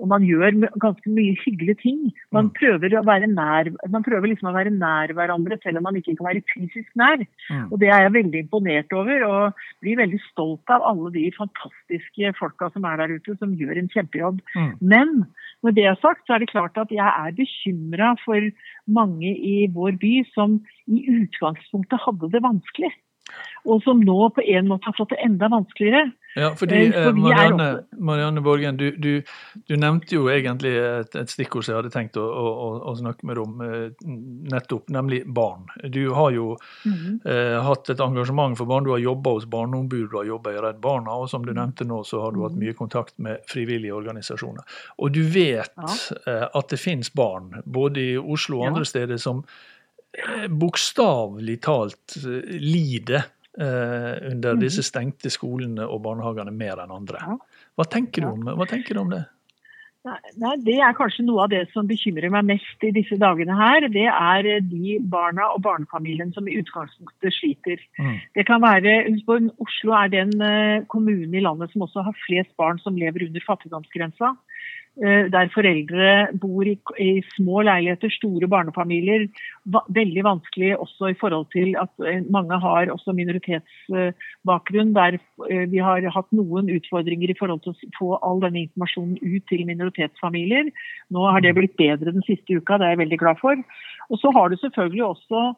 og 0.00 0.08
man 0.08 0.24
gjør 0.24 0.56
ganske 0.80 1.12
mye 1.12 1.36
hyggelige 1.44 1.78
ting. 1.82 1.98
Man 2.32 2.48
Mm. 2.48 2.54
prøver, 2.56 2.96
å 2.98 3.04
være 3.04 3.28
nær, 3.28 3.70
man 3.90 4.02
prøver 4.02 4.28
liksom 4.32 4.48
å 4.50 4.56
være 4.56 4.72
nær 4.72 5.12
hverandre, 5.12 5.58
selv 5.62 5.76
om 5.78 5.82
man 5.84 5.96
ikke 5.96 6.16
kan 6.16 6.26
være 6.30 6.42
fysisk 6.48 6.88
nær. 6.96 7.26
Mm. 7.50 7.66
Og 7.72 7.78
det 7.80 7.88
er 7.88 8.02
jeg 8.06 8.16
veldig 8.16 8.40
imponert 8.44 8.92
over, 8.92 9.24
og 9.28 9.54
blir 9.82 10.00
veldig 10.00 10.20
stolt 10.30 10.64
av 10.70 10.82
alle 10.82 11.12
de 11.12 11.30
fantastiske 11.36 12.32
folka 12.38 12.70
som 12.72 12.84
er 12.84 12.96
der 12.96 13.14
ute, 13.18 13.36
som 13.38 13.56
gjør 13.56 13.78
en 13.78 13.92
kjempejobb. 13.92 14.40
Mm. 14.56 14.72
Men 14.80 15.26
når 15.62 15.74
det 15.76 15.84
er 15.84 16.00
sagt, 16.00 16.26
så 16.26 16.34
er 16.34 16.38
det 16.40 16.50
klart 16.50 16.78
at 16.80 16.88
jeg 16.88 17.04
er 17.06 17.36
bekymra 17.36 18.16
for 18.24 18.40
mange 18.88 19.36
i 19.36 19.68
vår 19.68 19.98
by 20.00 20.24
som 20.34 20.60
i 20.88 21.04
utgangspunktet 21.20 22.00
hadde 22.00 22.32
det 22.32 22.42
vanskelig. 22.42 22.92
Og 23.68 23.82
som 23.84 24.00
nå 24.00 24.30
på 24.32 24.40
en 24.48 24.68
måte 24.70 24.88
har 24.88 24.94
fått 24.96 25.10
det 25.12 25.18
enda 25.24 25.48
vanskeligere. 25.52 26.12
Ja, 26.38 26.52
fordi 26.54 26.76
Eh, 26.86 26.92
for 26.94 27.10
er 27.10 27.16
Marianne, 27.18 27.64
Marianne 27.98 28.40
Borgen, 28.40 28.76
du, 28.78 28.90
du, 28.96 29.22
du 29.68 29.74
nevnte 29.76 30.14
jo 30.14 30.28
egentlig 30.30 30.70
et, 30.78 31.16
et 31.18 31.28
stikkord 31.28 31.64
som 31.66 31.74
jeg 31.74 31.80
hadde 31.82 31.90
tenkt 31.92 32.16
å, 32.16 32.22
å, 32.24 32.68
å- 32.88 32.94
snakke 32.96 33.26
med 33.26 33.36
deg 33.36 33.42
om 33.42 33.60
eh, 33.66 33.90
nettopp, 34.54 34.88
nemlig 34.94 35.24
barn. 35.26 35.66
Du 35.90 36.12
har 36.14 36.30
jo 36.32 36.56
Mhm. 36.86 37.20
eh, 37.26 37.58
hatt 37.66 37.90
et 37.90 38.00
engasjement 38.00 38.56
for 38.56 38.66
barn. 38.66 38.84
Du 38.84 38.90
har 38.94 38.98
jobba 39.02 39.30
hos 39.36 39.44
Barneombud, 39.44 40.10
du 40.10 40.16
har 40.16 40.24
jobba 40.24 40.50
i 40.54 40.60
Redd 40.62 40.80
Barna, 40.80 41.10
og 41.20 41.28
som 41.28 41.44
du 41.44 41.52
nevnte 41.52 41.84
nå, 41.84 42.02
så 42.06 42.20
har 42.22 42.32
du 42.32 42.42
hatt 42.42 42.56
mye 42.56 42.72
kontakt 42.78 43.18
med 43.18 43.42
frivillige 43.50 43.92
organisasjoner. 43.92 44.62
Og 44.98 45.12
du 45.12 45.22
vet 45.22 45.74
eh, 46.26 46.46
at 46.54 46.68
det 46.70 46.78
finnes 46.80 47.10
barn, 47.14 47.60
både 47.66 48.00
i 48.00 48.16
Oslo 48.16 48.60
og 48.60 48.64
Ja. 48.64 48.70
andre 48.72 48.84
steder, 48.86 49.16
som 49.18 49.42
eh, 49.42 49.79
bokstavelig 50.48 51.60
talt 51.62 52.16
eh, 52.20 52.56
lider 52.60 53.22
eh, 53.60 54.30
under 54.30 54.54
Mhm. 54.54 54.60
disse 54.60 54.82
stengte 54.82 55.30
skolene 55.30 55.86
og 55.86 56.02
barnehagene 56.02 56.52
mer 56.52 56.80
enn 56.82 56.90
andre. 56.90 57.18
Hva 57.76 57.86
tenker, 57.88 58.22
du 58.22 58.28
om, 58.28 58.42
hva 58.56 58.66
tenker 58.68 58.94
du 58.94 59.00
om 59.00 59.10
det? 59.10 59.24
Nei, 60.02 60.56
Det 60.64 60.78
er 60.80 60.94
kanskje 60.96 61.26
noe 61.26 61.42
av 61.44 61.50
det 61.52 61.66
som 61.74 61.86
bekymrer 61.86 62.30
meg 62.32 62.46
mest 62.48 62.84
i 62.88 62.90
disse 62.90 63.18
dagene 63.20 63.52
her. 63.52 63.84
Det 63.92 64.06
er 64.08 64.46
eh, 64.48 64.62
de 64.64 64.98
barna 64.98 65.50
og 65.52 65.60
barnefamilien 65.62 66.32
som 66.32 66.48
i 66.48 66.56
utgangspunktet 66.56 67.34
sliter. 67.36 67.76
Mm. 67.98 68.16
Det 68.34 68.46
kan 68.46 68.62
være, 68.62 68.94
Oslo 69.60 69.92
er 69.92 70.08
den 70.08 70.32
eh, 70.40 70.86
kommunen 70.88 71.34
i 71.34 71.44
landet 71.44 71.70
som 71.72 71.82
også 71.82 72.02
har 72.06 72.16
flest 72.26 72.56
barn 72.56 72.80
som 72.80 72.96
lever 72.96 73.26
under 73.26 73.44
fattigdomsgrensa. 73.44 74.36
Eh, 74.98 75.30
Der 75.30 75.48
foreldre 75.54 76.28
bor 76.40 76.66
i, 76.66 76.74
i 76.98 77.22
små 77.36 77.62
leiligheter, 77.62 78.10
store 78.10 78.48
barnefamilier. 78.50 79.28
Va 79.70 79.84
veldig 79.88 80.24
vanskelig 80.26 80.74
også 80.76 81.12
i 81.12 81.16
forhold 81.20 81.46
til 81.54 81.76
at 81.78 81.92
eh, 82.04 82.18
mange 82.28 82.58
har 82.58 82.90
også 82.90 83.14
minoritetsbakgrunn. 83.14 84.92
Der 84.98 85.16
eh, 85.48 85.64
vi 85.70 85.78
har 85.78 86.04
hatt 86.16 86.34
noen 86.34 86.68
utfordringer 86.74 87.30
i 87.30 87.38
forhold 87.38 87.62
til 87.64 87.72
å 87.72 87.90
få 88.00 88.10
all 88.18 88.42
denne 88.42 88.66
informasjonen 88.66 89.16
ut 89.22 89.46
til 89.48 89.64
minoritetsfamilier. 89.70 90.68
Nå 91.14 91.26
har 91.30 91.46
det 91.46 91.54
blitt 91.56 91.78
bedre 91.78 92.12
den 92.12 92.26
siste 92.26 92.58
uka, 92.58 92.76
det 92.76 92.90
er 92.90 92.96
jeg 92.96 93.04
veldig 93.06 93.22
glad 93.24 93.40
for. 93.40 93.64
Og 94.10 94.18
så 94.18 94.34
har 94.34 94.50
du 94.50 94.58
selvfølgelig 94.58 95.06
også 95.06 95.48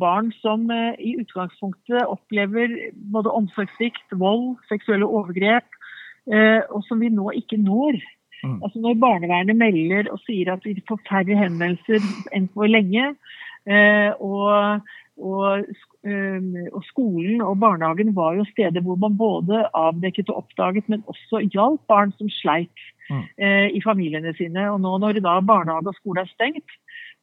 barn 0.00 0.32
som 0.40 0.66
i 0.72 1.14
utgangspunktet 1.20 2.08
opplever 2.08 2.72
både 3.12 3.32
omsorgssvikt, 3.32 4.04
vold, 4.20 4.56
seksuelle 4.68 5.06
overgrep, 5.06 5.64
og 6.68 6.82
som 6.84 7.00
vi 7.00 7.08
nå 7.08 7.30
ikke 7.40 7.56
når. 7.62 7.96
Mm. 8.44 8.60
Altså 8.62 8.78
Når 8.78 9.00
barnevernet 9.02 9.56
melder 9.56 10.12
og 10.12 10.20
sier 10.26 10.52
at 10.54 10.64
vi 10.66 10.76
får 10.88 11.00
færre 11.08 11.38
henvendelser 11.38 12.04
enn 12.34 12.48
for 12.54 12.70
lenge, 12.70 13.14
eh, 13.66 14.10
og, 14.20 14.84
og, 15.18 15.64
eh, 16.06 16.68
og 16.72 16.84
skolen 16.90 17.42
og 17.42 17.58
barnehagen 17.60 18.14
var 18.16 18.38
jo 18.38 18.46
steder 18.52 18.84
hvor 18.84 19.00
man 19.00 19.18
både 19.18 19.64
avdekket 19.74 20.30
og 20.30 20.44
oppdaget, 20.44 20.88
men 20.88 21.02
også 21.06 21.42
hjalp 21.50 21.82
barn 21.90 22.14
som 22.18 22.30
sleit 22.42 22.86
Mm. 23.08 23.24
eh, 23.40 23.68
i 23.72 23.80
familiene 23.80 24.34
sine. 24.36 24.66
Og 24.72 24.80
nå 24.84 24.98
når 25.00 25.20
da 25.24 25.38
barnehage 25.40 25.88
og 25.88 25.96
skole 25.96 26.24
er 26.24 26.32
stengt, 26.34 26.74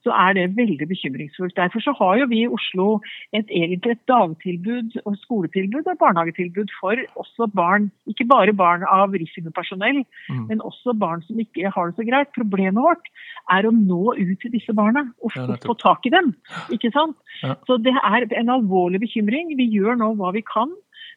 så 0.05 0.13
er 0.13 0.35
det 0.37 0.43
veldig 0.57 0.85
bekymringsfullt. 0.91 1.55
Derfor 1.57 1.81
så 1.81 1.93
har 1.97 2.19
jo 2.21 2.27
vi 2.29 2.43
i 2.43 2.49
Oslo 2.51 2.99
et 3.33 3.49
egentlig 3.49 3.95
et 3.95 4.03
dagtilbud 4.11 4.99
og 5.05 5.17
skoletilbud 5.23 5.89
og 5.89 5.97
barnehagetilbud 6.03 6.69
for 6.79 7.01
også 7.17 7.49
barn, 7.57 7.89
ikke 8.07 8.27
bare 8.29 8.53
barn 8.53 8.85
av 8.85 9.15
risikopersonell, 9.17 10.03
Mm. 10.29 10.47
men 10.49 10.61
også 10.61 10.93
barn 10.97 11.21
som 11.25 11.39
ikke 11.39 11.69
har 11.73 11.89
det 11.91 11.95
så 11.97 12.05
greit. 12.07 12.31
Problemet 12.37 12.81
vårt 12.81 13.09
er 13.51 13.65
å 13.67 13.71
nå 13.73 14.13
ut 14.17 14.39
til 14.41 14.51
disse 14.51 14.73
barna 14.73 15.07
og 15.23 15.31
få, 15.33 15.47
ja, 15.49 15.57
få 15.65 15.77
tak 15.81 16.05
i 16.05 16.13
dem. 16.13 16.33
ikke 16.71 16.91
sant? 16.93 17.17
Ja. 17.43 17.55
Så 17.67 17.77
det 17.81 17.93
er 17.97 18.25
en 18.39 18.49
alvorlig 18.49 19.01
bekymring. 19.01 19.55
Vi 19.57 19.69
gjør 19.73 19.97
nå 19.97 20.15
hva 20.17 20.31
vi 20.33 20.41
kan 20.41 20.71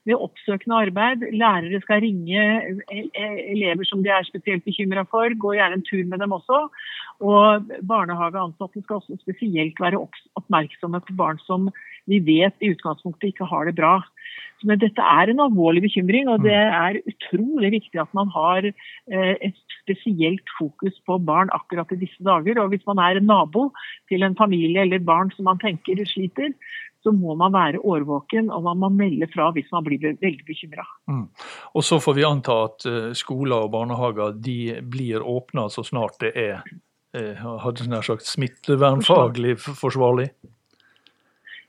ved 0.09 0.17
oppsøkende 0.17 0.81
arbeid. 0.87 1.27
Lærere 1.37 1.81
skal 1.85 2.03
ringe 2.05 2.41
e- 2.89 3.11
e- 3.13 3.45
elever 3.55 3.85
som 3.85 4.03
de 4.03 4.11
er 4.15 4.25
spesielt 4.27 4.65
bekymra 4.65 5.05
for. 5.11 5.29
Gå 5.45 5.55
gjerne 5.59 5.79
en 5.79 5.87
tur 5.87 6.05
med 6.09 6.25
dem 6.25 6.33
også. 6.33 6.65
Og 7.21 7.69
barnehageansatte 7.93 8.83
skal 8.83 9.01
også 9.01 9.19
spesielt 9.21 9.81
være 9.81 10.01
oppmerksomme 10.39 11.01
på 11.05 11.17
barn 11.19 11.41
som 11.45 11.71
vi 12.09 12.21
vet 12.25 12.57
i 12.65 12.73
utgangspunktet 12.73 13.35
ikke 13.35 13.49
har 13.51 13.69
det 13.69 13.77
bra. 13.77 13.99
Men 14.67 14.81
dette 14.83 15.03
er 15.03 15.31
en 15.31 15.43
alvorlig 15.45 15.85
bekymring, 15.85 16.29
og 16.31 16.43
det 16.43 16.57
er 16.57 16.99
utrolig 17.07 17.71
viktig 17.77 18.01
at 18.03 18.15
man 18.17 18.31
har 18.35 18.67
eh, 18.67 19.35
et 19.45 19.59
spesielt 19.77 20.55
fokus 20.59 20.97
på 21.07 21.19
barn 21.23 21.53
akkurat 21.55 21.93
i 21.95 22.01
disse 22.01 22.25
dager. 22.27 22.59
Og 22.59 22.73
hvis 22.73 22.87
man 22.89 22.99
er 23.03 23.21
en 23.21 23.29
nabo 23.31 23.69
til 24.11 24.27
en 24.27 24.37
familie 24.39 24.83
eller 24.83 25.05
barn 25.05 25.31
som 25.37 25.47
man 25.51 25.63
tenker 25.63 26.03
sliter, 26.09 26.55
så 27.03 27.13
må 27.15 27.35
man 27.39 27.55
være 27.55 27.81
årvåken 27.87 28.51
og 28.55 28.65
man 28.67 28.81
må 28.83 28.91
melde 28.95 29.29
fra 29.31 29.49
hvis 29.55 29.71
man 29.75 29.87
blir 29.87 30.03
veldig 30.03 30.45
bekymra. 30.47 30.85
Mm. 31.11 31.27
Og 31.79 31.87
så 31.87 32.01
får 32.03 32.19
vi 32.19 32.27
anta 32.27 32.59
at 32.67 32.87
eh, 32.91 33.11
skoler 33.19 33.69
og 33.69 33.73
barnehager 33.75 34.35
de 34.35 34.79
blir 34.83 35.25
åpna 35.25 35.69
så 35.73 35.87
snart 35.87 36.19
det 36.25 36.35
er 36.35 36.63
eh, 37.17 37.45
hadde 37.63 37.89
nær 37.91 38.07
sagt 38.07 38.27
smittevernfaglig 38.27 39.59
forsvarlig. 39.61 40.33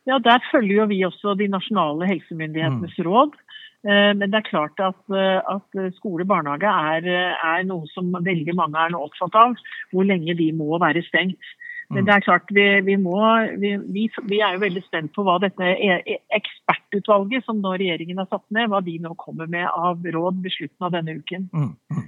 Ja, 0.09 0.17
Der 0.17 0.41
følger 0.49 0.81
jo 0.81 0.89
vi 0.89 1.03
også 1.05 1.35
de 1.37 1.49
nasjonale 1.51 2.07
helsemyndighetenes 2.09 2.97
råd. 3.05 3.37
Eh, 3.85 4.11
Men 4.17 4.25
det 4.31 4.41
er 4.41 4.49
klart 4.49 4.81
at, 4.81 5.01
at 5.13 5.81
skole 5.99 6.25
og 6.25 6.31
barnehage 6.33 6.73
er, 6.95 7.05
er 7.37 7.63
noe 7.69 7.85
som 7.93 8.09
veldig 8.17 8.57
mange 8.57 8.81
er 8.81 8.95
nå 8.95 9.05
opptatt 9.05 9.37
av. 9.37 9.59
Hvor 9.93 10.09
lenge 10.09 10.33
de 10.41 10.49
må 10.57 10.73
være 10.81 11.05
stengt. 11.05 11.53
Men 11.89 12.05
det 12.05 12.13
er 12.13 12.21
klart, 12.21 12.51
vi, 12.53 12.65
vi, 12.85 12.95
må, 13.01 13.17
vi, 13.57 13.71
vi, 13.89 14.39
er 14.45 14.55
jo 14.55 14.61
veldig 14.61 14.81
spent 14.85 15.13
på 15.15 15.23
hva 15.25 15.39
dette 15.41 15.65
e- 15.65 16.01
e- 16.05 16.19
ekspertutvalget 16.37 17.47
som 17.47 17.63
nå 17.63 17.71
regjeringen 17.81 18.21
har 18.21 18.27
satt 18.29 18.45
ned, 18.53 18.69
hva 18.69 18.81
de 18.85 18.99
nå 19.01 19.15
kommer 19.17 19.49
med 19.49 19.65
av 19.65 20.05
råd 20.05 20.43
ved 20.43 20.53
slutten 20.53 20.85
av 20.85 20.93
denne 20.93 21.17
uken. 21.17 21.47
Mm. 21.49 21.71
Mm. 21.95 22.03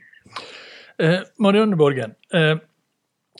Eh, 1.02 1.18
Marianne 1.42 1.80
Borgen, 1.80 2.14
eh, 2.34 2.60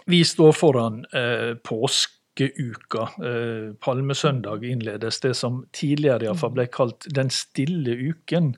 vi 0.10 0.24
står 0.26 0.56
foran 0.58 1.04
eh, 1.14 1.54
påskeuka. 1.62 3.06
Eh, 3.22 3.68
Palmesøndag 3.86 4.66
innledes, 4.66 5.20
det 5.22 5.36
som 5.38 5.62
tidligere 5.78 6.26
i 6.26 6.32
hvert 6.32 6.42
fall 6.42 6.56
ble 6.58 6.66
kalt 6.74 7.06
den 7.14 7.30
stille 7.30 7.94
uken. 8.02 8.56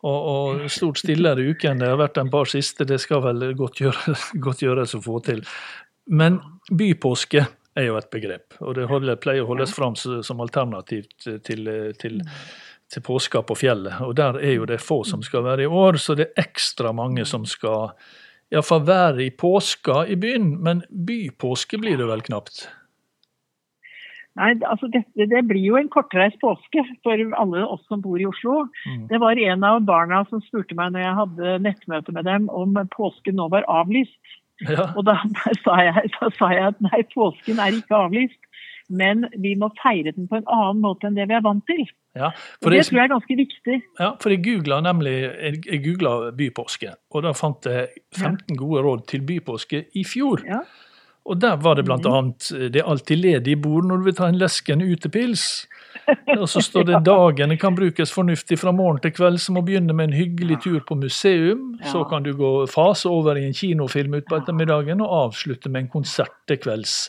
Og, 0.00 0.18
og 0.32 0.66
stort 0.72 0.98
stillere 0.98 1.44
uke 1.52 1.68
enn 1.68 1.78
det 1.82 1.92
har 1.92 2.00
vært 2.00 2.18
en 2.18 2.32
par 2.32 2.48
siste, 2.48 2.88
det 2.88 2.98
skal 3.02 3.22
vel 3.22 3.52
godt, 3.54 3.82
gjøre, 3.84 4.16
godt 4.48 4.66
gjøres 4.66 4.96
å 4.98 5.02
få 5.04 5.20
til. 5.30 5.44
Men 6.10 6.40
bypåske 6.74 7.44
er 7.78 7.86
jo 7.86 7.98
et 8.00 8.10
begrep, 8.10 8.56
og 8.58 8.74
det 8.78 8.88
holder, 8.90 9.18
pleier 9.22 9.44
å 9.44 9.50
holdes 9.52 9.72
fram 9.76 9.94
som 9.96 10.42
alternativ 10.42 11.06
til, 11.22 11.38
til, 11.46 11.70
til, 12.00 12.18
til 12.90 13.04
påska 13.06 13.44
på 13.46 13.56
fjellet. 13.60 14.00
Og 14.02 14.16
der 14.18 14.40
er 14.42 14.56
jo 14.58 14.66
det 14.66 14.80
få 14.82 15.04
som 15.06 15.22
skal 15.22 15.46
være 15.46 15.68
i 15.68 15.70
år, 15.70 16.00
så 16.02 16.18
det 16.18 16.30
er 16.30 16.48
ekstra 16.48 16.92
mange 16.96 17.26
som 17.28 17.46
skal 17.46 17.94
iallfall 18.50 18.82
være 18.88 19.28
i 19.28 19.30
påska 19.30 20.04
i 20.10 20.18
byen. 20.18 20.56
Men 20.58 20.82
bypåske 20.90 21.78
blir 21.78 22.00
det 22.00 22.10
vel 22.10 22.26
knapt? 22.26 22.66
Nei, 24.38 24.52
altså 24.62 24.86
det, 24.90 25.02
Det 25.14 25.40
blir 25.48 25.64
jo 25.64 25.78
en 25.78 25.90
kortreist 25.90 26.38
påske 26.42 26.84
for 27.04 27.22
alle 27.38 27.64
oss 27.66 27.82
som 27.90 28.02
bor 28.02 28.18
i 28.20 28.28
Oslo. 28.28 28.64
Mm. 28.86 29.06
Det 29.10 29.18
var 29.22 29.38
en 29.38 29.66
av 29.66 29.80
barna 29.86 30.22
som 30.30 30.42
spurte 30.46 30.76
meg 30.78 30.94
når 30.94 31.04
jeg 31.04 31.16
hadde 31.18 31.56
nettmøte 31.66 32.14
med 32.14 32.28
dem 32.30 32.46
om 32.54 32.78
påsken 32.94 33.38
nå 33.40 33.50
var 33.52 33.66
avlyst. 33.70 34.18
Ja, 34.68 34.90
Og 34.98 35.06
da 35.08 35.16
sa 35.64 35.78
jeg, 35.86 36.10
da 36.18 36.28
sa 36.36 36.52
jeg 36.52 36.70
at 36.74 36.80
nei, 36.84 37.02
påsken 37.14 37.62
er 37.62 37.76
ikke 37.78 37.96
avlyst. 37.96 38.40
Men 38.90 39.28
vi 39.38 39.54
må 39.54 39.68
feire 39.78 40.10
den 40.16 40.26
på 40.26 40.40
en 40.40 40.48
annen 40.50 40.80
måte 40.82 41.06
enn 41.06 41.14
det 41.14 41.28
vi 41.30 41.36
er 41.38 41.44
vant 41.46 41.62
til. 41.70 41.84
ja. 42.18 42.32
Det 42.58 42.74
jeg, 42.74 42.88
tror 42.88 42.98
jeg 42.98 43.04
er 43.04 43.12
ganske 43.12 43.36
viktig. 43.38 43.76
ja, 44.00 44.08
for 44.18 44.34
jeg 44.34 44.42
googla 44.42 44.80
nemlig 44.82 45.14
jeg, 45.22 45.82
googlet 45.84 46.34
bypåske, 46.40 46.96
og 47.14 47.22
da 47.22 47.32
fant 47.38 47.68
jeg 47.70 47.86
15 48.18 48.58
gode 48.58 48.82
råd 48.82 49.04
til 49.12 49.22
bypåske 49.28 49.84
i 49.94 50.02
fjor. 50.04 50.42
Ja. 50.48 50.64
Og 51.30 51.38
der 51.38 51.60
var 51.62 51.76
det 51.78 51.84
blant 51.86 52.06
annet 52.08 52.48
det 52.74 52.80
er 52.80 52.90
alltid 52.90 53.20
ledig 53.20 53.60
bord 53.62 53.86
når 53.86 54.00
du 54.00 54.08
vil 54.08 54.18
ta 54.18 54.26
en 54.30 54.40
lesken 54.40 54.82
utepils. 54.82 55.44
Og 56.36 56.46
så 56.50 56.62
står 56.64 56.86
det 56.88 57.00
dagene 57.06 57.56
kan 57.60 57.74
brukes 57.78 58.12
fornuftig 58.14 58.58
fra 58.60 58.72
morgen 58.74 59.00
til 59.04 59.14
kveld, 59.16 59.40
som 59.42 59.58
å 59.60 59.64
begynne 59.66 59.96
med 59.96 60.10
en 60.10 60.18
hyggelig 60.18 60.60
tur 60.66 60.78
på 60.86 60.98
museum. 61.00 61.74
Så 61.90 62.04
kan 62.10 62.26
du 62.26 62.32
gå 62.38 62.52
fase 62.70 63.10
over 63.10 63.38
i 63.38 63.46
en 63.48 63.56
kinofilm 63.56 64.18
utpå 64.20 64.40
ettermiddagen, 64.40 65.02
og 65.04 65.16
avslutte 65.26 65.72
med 65.72 65.86
en 65.86 65.92
konsert 65.98 66.36
til 66.50 66.60
kvelds. 66.62 67.02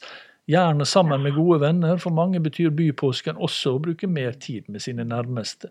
Gjerne 0.51 0.86
sammen 0.89 1.22
med 1.24 1.36
gode 1.38 1.62
venner, 1.62 1.98
for 2.01 2.13
mange 2.15 2.41
betyr 2.43 2.74
bypåsken 2.75 3.39
også 3.39 3.75
å 3.77 3.81
bruke 3.84 4.10
mer 4.10 4.36
tid 4.41 4.67
med 4.70 4.84
sine 4.84 5.05
nærmeste. 5.08 5.70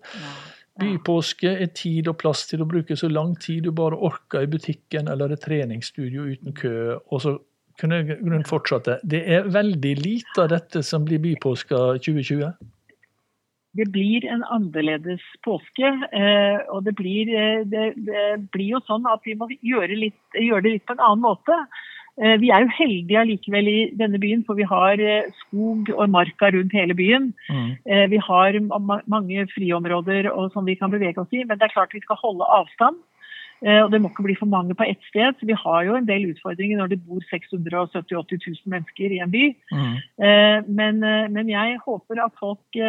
Bypåske 0.80 1.50
er 1.60 1.72
tid 1.76 2.08
og 2.08 2.16
plass 2.22 2.46
til 2.48 2.62
å 2.62 2.68
bruke 2.68 2.96
så 2.96 3.10
lang 3.10 3.34
tid 3.40 3.66
du 3.66 3.72
bare 3.76 3.98
orker 3.98 4.46
i 4.46 4.50
butikken 4.50 5.10
eller 5.12 5.34
et 5.34 5.42
treningsstudio 5.44 6.28
uten 6.30 6.54
kø. 6.56 6.96
Og 7.10 7.24
så 7.24 7.34
kunne 7.80 8.00
jeg 8.04 8.46
fortsette. 8.48 8.98
Det 9.04 9.20
er 9.26 9.48
veldig 9.52 9.94
lite 10.00 10.44
av 10.44 10.52
dette 10.54 10.82
som 10.86 11.04
blir 11.04 11.20
bypåska 11.22 11.80
2020. 11.98 12.52
Det 13.78 13.86
blir 13.94 14.24
en 14.26 14.42
annerledes 14.50 15.22
påske. 15.46 15.86
eh, 16.12 16.58
Og 16.74 16.84
det 16.84 16.94
blir, 16.98 17.30
eh, 17.30 17.62
det, 17.64 17.94
det 17.96 18.50
blir 18.50 18.76
jo 18.76 18.80
sånn 18.86 19.06
at 19.06 19.22
vi 19.24 19.36
må 19.38 19.48
gjøre, 19.62 19.94
litt, 19.94 20.18
gjøre 20.34 20.62
det 20.62 20.72
litt 20.74 20.86
på 20.86 20.96
en 20.96 21.04
annen 21.06 21.22
måte. 21.22 21.54
Eh, 22.20 22.36
vi 22.42 22.50
er 22.50 22.64
jo 22.66 22.74
heldige 22.74 23.20
allikevel 23.20 23.68
i 23.70 23.90
denne 23.94 24.18
byen, 24.18 24.42
for 24.44 24.58
vi 24.58 24.66
har 24.66 24.98
skog 25.44 25.92
og 25.94 26.10
marka 26.10 26.50
rundt 26.50 26.74
hele 26.74 26.94
byen. 26.98 27.30
Mm. 27.48 27.70
Vi 28.10 28.18
har 28.18 28.58
mange 29.06 29.46
friområder 29.54 30.28
som 30.52 30.66
vi 30.66 30.74
kan 30.74 30.90
bevege 30.90 31.22
oss 31.22 31.30
i, 31.32 31.44
men 31.44 31.56
det 31.58 31.68
er 31.68 31.76
klart 31.76 31.94
vi 31.94 32.02
skal 32.02 32.18
holde 32.18 32.44
avstand. 32.44 32.98
Eh, 33.66 33.82
Og 33.84 33.90
det 33.92 34.00
må 34.00 34.08
ikke 34.08 34.24
bli 34.24 34.36
for 34.38 34.48
mange 34.48 34.74
på 34.74 34.86
ett 34.88 35.02
sted. 35.08 35.36
Så 35.38 35.46
vi 35.46 35.56
har 35.56 35.84
jo 35.84 35.96
en 35.96 36.08
del 36.08 36.30
utfordringer 36.32 36.80
når 36.80 36.94
det 36.94 37.02
bor 37.04 37.20
670 37.28 38.08
000-80 38.08 38.40
000 38.48 38.72
mennesker 38.72 39.12
i 39.12 39.20
en 39.20 39.32
by. 39.34 39.44
Mm. 39.72 39.94
Eh, 40.24 40.58
Men, 40.80 41.02
eh, 41.04 41.28
men 41.28 41.48
jeg 41.48 41.78
håper 41.84 42.24
at 42.24 42.32
folk 42.40 42.80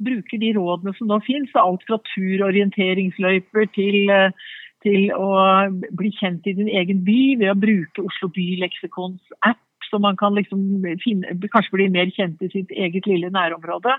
bruker 0.00 0.38
de 0.38 0.52
rådene 0.56 0.94
som 0.96 1.08
nå 1.08 1.20
finnes. 1.26 1.50
Alt 1.54 1.84
fra 1.88 2.00
turorienteringsløyper 2.14 3.68
til, 3.74 4.10
til 4.84 5.12
å 5.12 5.28
bli 5.92 6.10
kjent 6.20 6.46
i 6.46 6.56
din 6.56 6.68
egen 6.68 7.04
by 7.04 7.36
ved 7.40 7.52
å 7.52 7.60
bruke 7.60 8.04
Oslo 8.04 8.28
Byleksikons 8.28 9.20
app. 9.42 9.60
Så 9.90 10.00
man 10.00 10.16
kan 10.16 10.34
liksom 10.34 10.82
finne, 11.04 11.36
kanskje 11.52 11.76
bli 11.76 11.88
mer 11.92 12.08
kjent 12.10 12.40
i 12.42 12.48
sitt 12.50 12.70
eget 12.72 13.06
lille 13.06 13.30
nærområde. 13.30 13.92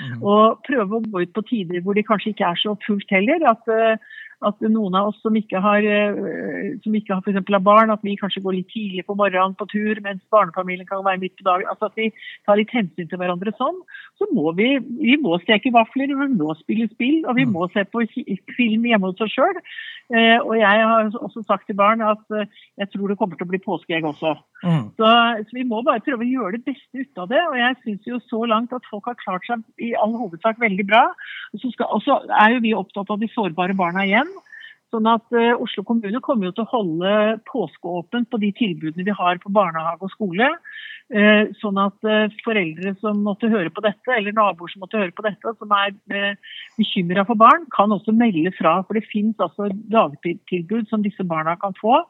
Mm. 0.00 0.22
Og 0.22 0.60
prøve 0.66 0.98
å 0.98 1.02
gå 1.02 1.24
ut 1.24 1.32
på 1.34 1.42
tider 1.48 1.82
hvor 1.82 1.96
de 1.96 2.04
kanskje 2.06 2.34
ikke 2.34 2.50
er 2.52 2.60
så 2.60 2.76
fullt 2.86 3.10
heller. 3.10 3.42
At, 3.48 3.66
eh, 3.66 3.96
at 4.42 4.60
noen 4.64 4.94
av 4.96 5.10
oss 5.10 5.18
som 5.20 5.34
ikke 5.36 5.60
har, 5.60 5.84
eh, 5.84 6.78
som 6.84 6.94
ikke 6.96 7.14
har 7.14 7.22
for 7.24 7.36
har 7.36 7.60
barn, 7.60 7.90
at 7.90 8.00
vi 8.02 8.16
kanskje 8.16 8.42
går 8.42 8.56
litt 8.56 8.70
tidlig 8.72 9.04
på 9.06 9.16
morgenen 9.16 9.56
på 9.56 9.68
tur, 9.68 10.00
mens 10.00 10.22
barnefamilien 10.32 10.88
kan 10.88 11.04
være 11.04 11.20
midt 11.20 11.36
på 11.36 11.44
dagen. 11.44 11.68
Altså 11.68 11.90
at 11.90 11.96
vi 11.96 12.10
tar 12.46 12.56
litt 12.56 12.72
hensyn 12.72 13.08
til 13.08 13.18
hverandre 13.20 13.52
sånn. 13.58 13.80
Så 14.16 14.28
må 14.32 14.54
vi, 14.56 14.78
vi 14.78 15.16
må 15.20 15.36
steke 15.44 15.72
vafler, 15.72 16.08
vi 16.08 16.28
må 16.40 16.56
spille 16.56 16.88
spill, 16.88 17.26
og 17.26 17.36
vi 17.36 17.44
Mm. 17.44 17.52
må 17.52 17.72
se 17.72 17.84
på 17.84 18.06
film 18.56 18.82
hjemme 18.84 19.10
hos 19.10 19.20
oss 19.20 19.32
sjøl. 19.32 19.56
Eh, 20.10 20.38
og 20.40 20.56
jeg 20.56 20.66
har 20.66 21.10
også 21.10 21.44
sagt 21.46 21.66
til 21.66 21.76
barn 21.76 22.00
at 22.00 22.18
eh, 22.34 22.46
jeg 22.78 22.90
tror 22.90 23.08
det 23.08 23.18
kommer 23.18 23.36
til 23.36 23.46
å 23.46 23.52
bli 23.52 23.58
påskeegg 23.58 24.04
også. 24.04 24.36
Mm. 24.60 24.90
Så, 24.98 25.08
så 25.48 25.56
vi 25.56 25.64
må 25.64 25.80
bare 25.86 26.02
prøve 26.04 26.26
å 26.26 26.28
gjøre 26.28 26.58
det 26.58 26.66
beste 26.68 27.00
ut 27.00 27.22
av 27.22 27.30
det. 27.32 27.40
Og 27.48 27.56
jeg 27.60 27.78
syns 27.84 28.10
jo 28.10 28.20
så 28.28 28.44
langt 28.50 28.74
at 28.76 28.86
folk 28.90 29.08
har 29.08 29.18
klart 29.22 29.48
seg 29.48 29.64
i 29.80 29.94
all 29.96 30.14
hovedsak 30.18 30.60
veldig 30.60 30.86
bra. 30.90 31.06
Og 31.54 31.62
så, 31.62 31.72
skal, 31.72 31.88
og 31.88 32.04
så 32.04 32.20
er 32.42 32.56
jo 32.56 32.62
vi 32.66 32.76
opptatt 32.76 33.12
av 33.12 33.20
de 33.22 33.30
sårbare 33.32 33.76
barna 33.78 34.04
igjen. 34.08 34.30
Sånn 34.90 35.06
at 35.06 35.26
uh, 35.36 35.54
Oslo 35.62 35.84
kommune 35.86 36.18
kommer 36.24 36.48
jo 36.48 36.54
til 36.56 36.64
å 36.64 36.72
holde 36.72 37.10
påskeåpent 37.46 38.26
på 38.30 38.40
de 38.42 38.50
tilbudene 38.58 39.06
vi 39.06 39.14
har 39.14 39.38
på 39.38 39.52
barnehage 39.54 40.02
og 40.02 40.10
skole. 40.16 40.48
Uh, 41.14 41.46
sånn 41.58 41.78
at 41.78 41.94
uh, 42.06 42.26
foreldre 42.42 42.96
som 42.98 43.22
måtte 43.22 43.50
høre 43.50 43.70
på 43.74 43.84
dette, 43.86 44.10
eller 44.16 44.34
naboer 44.34 44.70
som 44.72 44.82
måtte 44.82 44.98
høre 44.98 45.14
på 45.14 45.24
dette, 45.26 45.54
som 45.62 45.76
er 45.78 45.94
uh, 45.94 46.58
bekymra 46.78 47.22
for 47.28 47.38
barn, 47.38 47.68
kan 47.74 47.94
også 47.94 48.14
melde 48.18 48.50
fra. 48.58 48.80
For 48.88 48.98
det 48.98 49.06
finnes 49.12 49.38
altså 49.38 49.70
dagtilbud 49.94 50.90
som 50.90 51.06
disse 51.06 51.26
barna 51.26 51.54
kan 51.62 51.78
få 51.78 52.02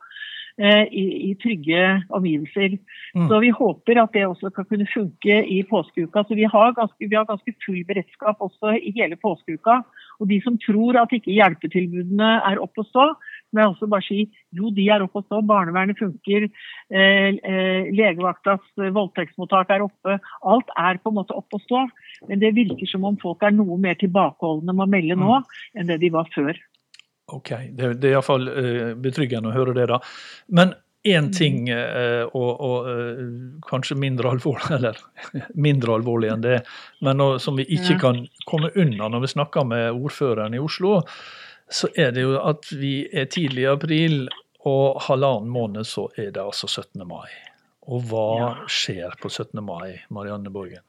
i, 0.58 1.04
i 1.30 1.34
trygge 1.40 1.82
omgivelser. 2.10 2.76
Mm. 3.14 3.28
Så 3.30 3.38
vi 3.44 3.50
håper 3.54 4.00
at 4.02 4.12
det 4.16 4.26
også 4.26 4.50
skal 4.50 4.66
kunne 4.68 4.88
funke 4.90 5.36
i 5.46 5.60
påskeuka. 5.70 6.24
Så 6.26 6.36
vi 6.38 6.48
har, 6.48 6.74
ganske, 6.76 7.08
vi 7.08 7.16
har 7.16 7.28
ganske 7.28 7.54
full 7.64 7.80
beredskap 7.88 8.42
også 8.44 8.74
i 8.76 8.92
hele 8.96 9.16
påskeuka. 9.20 9.80
Og 10.20 10.28
de 10.28 10.40
som 10.44 10.58
tror 10.60 10.98
at 11.00 11.12
ikke 11.16 11.32
hjelpetilbudene 11.32 12.30
er 12.50 12.60
oppe 12.60 12.84
å 12.84 12.88
stå, 12.88 13.06
må 13.50 13.62
jeg 13.62 13.72
også 13.72 13.88
bare 13.90 14.06
si 14.06 14.20
jo, 14.56 14.70
de 14.74 14.86
er 14.92 15.02
oppe 15.04 15.22
å 15.22 15.26
stå. 15.26 15.40
Barnevernet 15.46 15.98
funker. 15.98 16.46
Eh, 16.90 17.30
eh, 17.34 17.90
legevaktas 17.96 18.62
eh, 18.78 18.92
voldtektsmottak 18.94 19.72
er 19.74 19.86
oppe. 19.86 20.18
Alt 20.46 20.70
er 20.78 21.00
på 21.02 21.12
en 21.12 21.18
måte 21.20 21.36
oppe 21.36 21.58
å 21.58 21.64
stå. 21.64 21.84
Men 22.28 22.42
det 22.42 22.54
virker 22.58 22.90
som 22.90 23.06
om 23.08 23.18
folk 23.20 23.42
er 23.46 23.56
noe 23.56 23.78
mer 23.80 23.98
tilbakeholdne 24.00 24.74
med 24.74 24.86
å 24.86 24.90
melde 24.96 25.18
nå 25.18 25.40
enn 25.74 25.90
det 25.90 26.00
de 26.04 26.12
var 26.14 26.30
før. 26.34 26.58
Ok, 27.36 27.50
det, 27.76 27.94
det 28.02 28.10
er 28.10 28.16
iallfall 28.18 28.46
uh, 28.48 28.92
betryggende 29.00 29.50
å 29.50 29.56
høre 29.56 29.74
det, 29.76 29.88
da. 29.90 30.00
Men 30.56 30.74
én 31.02 31.30
ting, 31.32 31.68
eh, 31.72 32.26
og, 32.36 32.60
og 32.60 32.88
eh, 32.90 33.20
kanskje 33.64 33.96
mindre 33.96 34.34
alvorlig, 34.34 34.68
eller 34.76 34.98
mindre 35.56 35.94
alvorlig 35.96 36.28
enn 36.28 36.44
det, 36.44 36.58
men 37.00 37.22
som 37.40 37.56
vi 37.56 37.64
ikke 37.72 37.96
kan 38.02 38.18
komme 38.50 38.68
unna 38.76 39.08
når 39.08 39.24
vi 39.24 39.30
snakker 39.32 39.64
med 39.64 39.96
ordføreren 39.96 40.56
i 40.56 40.60
Oslo, 40.60 40.98
så 41.70 41.88
er 41.96 42.12
det 42.12 42.26
jo 42.26 42.34
at 42.42 42.68
vi 42.76 43.06
er 43.16 43.30
tidlig 43.32 43.64
i 43.64 43.70
april, 43.72 44.18
og 44.68 45.00
halvannen 45.06 45.48
måned 45.48 45.88
så 45.88 46.10
er 46.20 46.34
det 46.34 46.42
altså 46.42 46.68
17. 46.68 47.00
mai. 47.08 47.30
Og 47.88 48.04
hva 48.10 48.66
skjer 48.68 49.14
på 49.22 49.30
17. 49.30 49.56
mai, 49.64 50.02
Marianne 50.12 50.52
Borgen? 50.52 50.84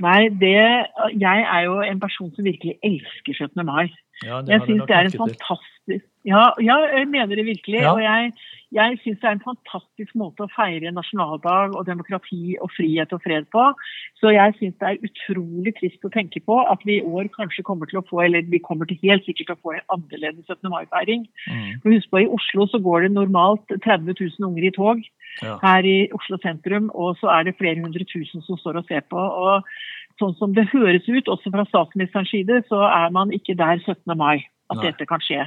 Nei, 0.00 0.30
det, 0.40 0.56
jeg 1.20 1.42
er 1.42 1.66
jo 1.66 1.80
en 1.84 2.00
person 2.00 2.30
som 2.32 2.46
virkelig 2.46 2.78
elsker 2.86 3.36
17. 3.36 3.66
mai. 3.66 3.90
Ja, 4.24 4.42
Jeg 4.46 4.60
syns 4.66 4.84
det 4.88 4.96
er 4.96 5.08
en 5.08 5.18
fantastisk 5.24 6.06
ja, 6.28 6.50
ja, 6.60 6.76
jeg 6.92 7.06
mener 7.08 7.38
det 7.38 7.46
virkelig. 7.46 7.80
Ja. 7.80 7.92
Og 7.94 8.02
jeg, 8.02 8.32
jeg 8.76 8.98
syns 9.02 9.20
det 9.22 9.28
er 9.28 9.36
en 9.38 9.44
fantastisk 9.44 10.16
måte 10.20 10.44
å 10.44 10.50
feire 10.52 10.92
nasjonaldag 10.92 11.76
og 11.78 11.86
demokrati 11.88 12.58
og 12.60 12.68
frihet 12.74 13.14
og 13.16 13.22
fred 13.24 13.48
på. 13.54 13.62
Så 14.20 14.34
jeg 14.34 14.52
syns 14.58 14.76
det 14.82 14.90
er 14.90 15.06
utrolig 15.08 15.72
trist 15.78 16.04
å 16.04 16.12
tenke 16.12 16.42
på 16.44 16.58
at 16.60 16.84
vi 16.84 16.98
i 16.98 17.06
år 17.06 17.30
kanskje 17.36 17.64
kommer 17.64 17.88
til 17.88 18.02
å 18.02 18.04
få, 18.10 18.20
eller 18.26 18.44
vi 18.52 18.60
kommer 18.60 18.90
til 18.90 19.00
helt 19.06 19.24
sikkert 19.24 19.54
å 19.56 19.60
få 19.64 19.78
en 19.78 19.86
annerledes 19.96 20.44
17. 20.44 20.68
mai-feiring. 20.68 21.24
Mm, 21.48 21.70
Husk 21.86 22.12
på, 22.12 22.20
i 22.20 22.28
Oslo 22.36 22.68
så 22.68 22.82
går 22.84 23.06
det 23.06 23.14
normalt 23.16 23.64
30 23.72 24.12
000 24.12 24.50
unger 24.50 24.68
i 24.68 24.74
tog 24.76 25.00
ja. 25.40 25.56
her 25.64 25.88
i 25.88 25.98
Oslo 26.16 26.36
sentrum, 26.44 26.92
og 26.92 27.16
så 27.22 27.32
er 27.32 27.48
det 27.48 27.56
flere 27.56 27.80
hundre 27.80 28.04
tusen 28.12 28.44
som 28.44 28.60
står 28.60 28.82
og 28.82 28.92
ser 28.92 29.08
på. 29.08 29.16
og 29.16 29.64
Sånn 30.20 30.36
som 30.36 30.54
det 30.56 30.68
høres 30.74 31.06
ut, 31.08 31.28
også 31.32 31.52
fra 31.54 31.64
statsministerens 31.68 32.30
side, 32.32 32.62
så 32.68 32.84
er 32.86 33.12
man 33.14 33.32
ikke 33.32 33.56
der 33.56 33.80
17. 33.80 34.04
mai 34.18 34.44
at 34.70 34.78
Nei. 34.78 34.90
dette 34.90 35.08
kan 35.08 35.22
skje. 35.24 35.46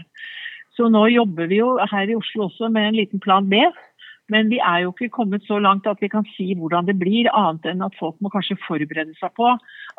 Så 0.74 0.90
nå 0.90 1.06
jobber 1.14 1.50
vi 1.52 1.62
jo 1.62 1.76
her 1.92 2.10
i 2.10 2.18
Oslo 2.18 2.48
også 2.48 2.72
med 2.74 2.90
en 2.90 2.98
liten 2.98 3.22
plan 3.22 3.50
B. 3.50 3.62
Men 4.32 4.48
vi 4.50 4.60
er 4.64 4.86
jo 4.86 4.94
ikke 4.94 5.12
kommet 5.14 5.44
så 5.46 5.58
langt 5.60 5.88
at 5.90 6.00
vi 6.02 6.08
kan 6.10 6.26
si 6.34 6.54
hvordan 6.56 6.88
det 6.88 6.96
blir, 7.00 7.28
annet 7.36 7.68
enn 7.70 7.84
at 7.86 7.98
folk 8.00 8.16
må 8.24 8.32
kanskje 8.34 8.58
forberede 8.64 9.14
seg 9.20 9.34
på 9.38 9.50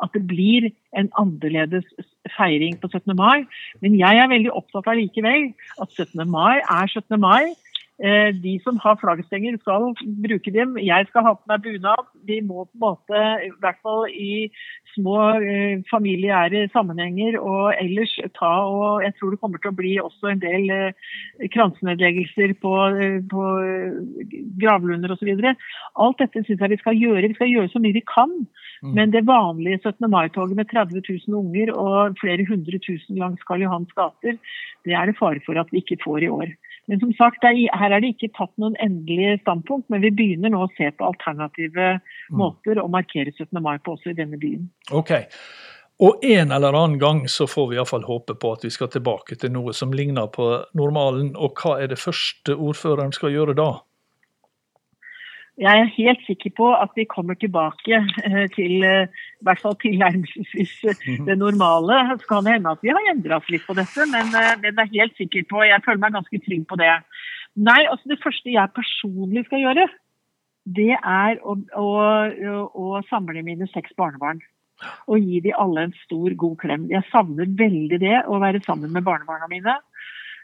at 0.03 0.17
det 0.17 0.23
blir 0.27 0.71
en 0.97 1.11
annerledes 1.21 1.85
feiring 2.35 2.79
på 2.81 2.89
17. 2.89 3.13
mai. 3.15 3.45
Men 3.85 3.99
jeg 3.99 4.19
er 4.19 4.31
veldig 4.31 4.51
opptatt 4.57 4.89
av 4.89 4.97
likevel 4.99 5.51
at 5.81 5.93
17. 5.93 6.25
mai 6.25 6.57
er 6.57 6.89
17. 6.89 7.19
mai. 7.21 7.53
Eh, 8.03 8.35
De 8.43 8.57
som 8.59 8.75
har 8.83 8.97
flaggstenger 8.99 9.55
skal 9.61 9.93
bruke 10.23 10.51
dem. 10.51 10.75
Jeg 10.83 11.07
skal 11.07 11.23
ha 11.23 11.31
på 11.37 11.47
meg 11.47 11.61
bunad. 11.63 12.09
Vi 12.27 12.41
må 12.43 12.65
på 12.65 12.75
en 12.75 12.83
måte, 12.83 13.21
i 13.45 13.51
hvert 13.63 13.79
fall 13.85 14.09
i 14.11 14.49
små 14.95 15.15
eh, 15.39 15.79
familiære 15.87 16.65
sammenhenger 16.73 17.39
og 17.39 17.71
ellers 17.79 18.11
ta 18.35 18.51
og 18.67 19.03
Jeg 19.03 19.15
tror 19.15 19.31
det 19.31 19.39
kommer 19.39 19.63
til 19.63 19.71
å 19.71 19.79
bli 19.79 19.93
også 20.03 20.33
en 20.33 20.43
del 20.43 20.67
eh, 20.75 21.47
kransenedleggelser 21.55 22.57
på, 22.59 22.75
på 23.31 23.47
gravlunder 24.59 25.15
osv. 25.15 25.31
Alt 25.95 26.19
dette 26.19 26.43
syns 26.43 26.59
jeg 26.59 26.75
vi 26.75 26.81
skal 26.83 26.99
gjøre. 26.99 27.29
Vi 27.31 27.39
skal 27.39 27.53
gjøre 27.53 27.71
så 27.71 27.79
mye 27.79 27.95
vi 27.95 28.03
kan. 28.11 28.35
Mm. 28.83 28.91
Men 28.91 29.15
det 29.15 29.23
vanlige 29.27 29.79
17. 29.87 30.11
mai-toget 30.11 30.59
med 30.59 30.67
30 30.67 30.99
000 30.99 31.39
unger 31.39 31.71
og 31.71 32.19
flere 32.19 32.43
hundre 32.49 32.79
tusen 32.83 33.23
langs 33.23 33.43
Karl 33.47 33.63
Johans 33.63 33.95
gater, 33.95 34.35
det 34.83 34.93
er 34.93 35.07
det 35.07 35.15
fare 35.15 35.39
for 35.47 35.55
at 35.55 35.71
vi 35.71 35.79
ikke 35.79 36.01
får 36.03 36.27
i 36.27 36.33
år. 36.41 36.51
Men 36.87 36.99
som 37.01 37.13
sagt, 37.17 37.43
er, 37.43 37.57
her 37.73 37.91
er 37.95 38.03
det 38.03 38.13
ikke 38.13 38.33
tatt 38.37 38.51
noen 38.61 38.75
endelige 38.83 39.39
standpunkt, 39.41 39.87
men 39.89 40.03
vi 40.03 40.11
begynner 40.13 40.53
nå 40.53 40.65
å 40.65 40.73
se 40.77 40.91
på 40.91 41.07
alternative 41.07 41.99
Mm. 42.29 42.37
måter 42.37 42.81
å 42.81 42.89
markere 42.89 43.31
17. 43.31 43.61
mai 43.61 43.77
på 43.77 43.93
også 43.95 44.09
i 44.09 44.17
denne 44.17 44.37
byen. 44.41 44.69
Ok. 44.91 45.11
Og 45.99 46.23
en 46.25 46.51
eller 46.51 46.75
annen 46.75 46.99
gang 46.99 47.27
så 47.31 47.47
får 47.47 47.69
vi 47.69 47.75
iallfall 47.77 48.03
håpe 48.03 48.35
på 48.35 48.51
at 48.53 48.65
vi 48.65 48.69
skal 48.69 48.89
tilbake 48.91 49.37
til 49.39 49.51
noe 49.51 49.73
som 49.73 49.93
ligner 49.93 50.27
på 50.27 50.65
normalen. 50.75 51.35
Og 51.37 51.55
hva 51.61 51.77
er 51.81 51.87
det 51.87 51.99
første 52.01 52.55
ordføreren 52.55 53.13
skal 53.15 53.31
gjøre 53.31 53.55
da? 53.55 53.69
Jeg 55.55 55.79
er 55.79 55.91
helt 55.95 56.23
sikker 56.27 56.51
på 56.57 56.65
at 56.75 56.91
vi 56.99 57.05
kommer 57.07 57.37
tilbake 57.39 57.99
eh, 58.27 58.47
til 58.55 58.83
eh, 58.83 59.07
i 59.39 59.45
hvert 59.47 59.61
fall 59.63 59.77
tilnærmelsesvis 59.79 60.73
eh, 60.91 61.05
det 61.27 61.37
normale. 61.39 62.01
Så 62.19 62.27
kan 62.27 62.43
det 62.43 62.57
hende 62.57 62.73
at 62.75 62.83
vi 62.83 62.91
har 62.91 63.11
endra 63.11 63.39
oss 63.39 63.51
litt 63.53 63.63
på 63.67 63.77
dette, 63.77 64.07
men 64.11 64.33
det 64.33 64.73
jeg 64.73 64.75
er 64.83 64.91
helt 64.97 65.21
sikker 65.21 65.45
på, 65.51 65.63
jeg 65.63 65.83
føler 65.85 66.01
meg 66.03 66.17
ganske 66.17 66.41
trygg 66.47 66.65
på 66.67 66.79
det. 66.81 66.91
Nei, 67.55 67.85
altså 67.87 68.11
Det 68.11 68.19
første 68.23 68.51
jeg 68.51 68.75
personlig 68.75 69.45
skal 69.47 69.63
gjøre, 69.63 69.87
det 70.75 70.91
er 70.97 71.39
å, 71.45 71.55
å, 71.79 71.87
å 72.67 73.01
samle 73.07 73.45
mine 73.45 73.69
seks 73.71 73.95
barnebarn. 73.95 74.43
Og 75.07 75.23
gi 75.23 75.39
de 75.45 75.53
alle 75.55 75.85
en 75.87 75.95
stor, 76.01 76.33
god 76.35 76.57
klem. 76.59 76.87
Jeg 76.91 77.07
savner 77.13 77.47
veldig 77.47 77.99
det, 78.01 78.17
å 78.27 78.41
være 78.43 78.59
sammen 78.65 78.91
med 78.91 79.05
barnebarna 79.07 79.47
mine. 79.47 79.77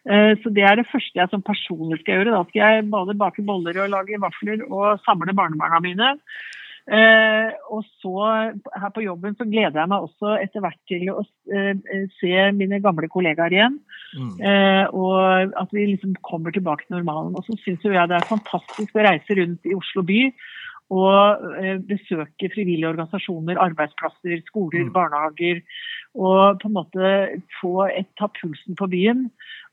Eh, 0.10 0.34
Så 0.42 0.50
det 0.50 0.64
er 0.66 0.80
det 0.80 0.88
første 0.90 1.20
jeg 1.20 1.30
som 1.30 1.44
personlig 1.46 2.00
skal 2.02 2.22
gjøre. 2.22 2.34
Da 2.34 2.44
skal 2.50 2.62
jeg 2.62 2.90
både 2.90 3.18
bake 3.18 3.44
boller 3.46 3.84
og 3.84 3.92
lage 3.94 4.18
vafler 4.22 4.64
og 4.70 5.00
samle 5.06 5.36
barnebarna 5.38 5.82
mine. 5.84 6.16
Eh, 6.92 7.52
og 7.70 7.86
så 8.02 8.14
her 8.74 8.90
på 8.90 9.04
jobben 9.06 9.36
så 9.38 9.46
gleder 9.46 9.84
jeg 9.84 9.92
meg 9.92 10.02
også 10.08 10.32
etter 10.42 10.64
hvert 10.64 10.80
til 10.90 11.12
å 11.14 11.22
eh, 11.54 12.08
se 12.18 12.48
mine 12.58 12.80
gamle 12.82 13.08
kollegaer 13.08 13.54
igjen. 13.54 13.78
Mm. 14.18 14.42
Og 14.98 15.54
at 15.62 15.70
vi 15.72 15.86
liksom 15.94 16.18
kommer 16.26 16.52
tilbake 16.52 16.84
til 16.88 16.98
normalen. 16.98 17.38
Og 17.38 17.46
så 17.46 17.56
syns 17.62 17.86
jeg 17.86 18.10
det 18.10 18.18
er 18.18 18.28
fantastisk 18.28 18.98
å 18.98 19.06
reise 19.06 19.38
rundt 19.38 19.70
i 19.70 19.78
Oslo 19.78 20.04
by 20.04 20.20
og 20.92 21.46
besøke 21.88 22.50
frivillige 22.52 22.90
organisasjoner, 22.90 23.56
arbeidsplasser, 23.64 24.42
skoler, 24.50 24.84
Mm. 24.84 24.92
barnehager. 24.92 25.62
Og 26.20 26.60
på 26.60 26.68
en 26.68 26.76
måte 26.76 27.40
få 27.62 27.88
et, 27.88 28.10
ta 28.20 28.28
pulsen 28.28 28.76
på 28.76 28.90
byen. 28.92 29.30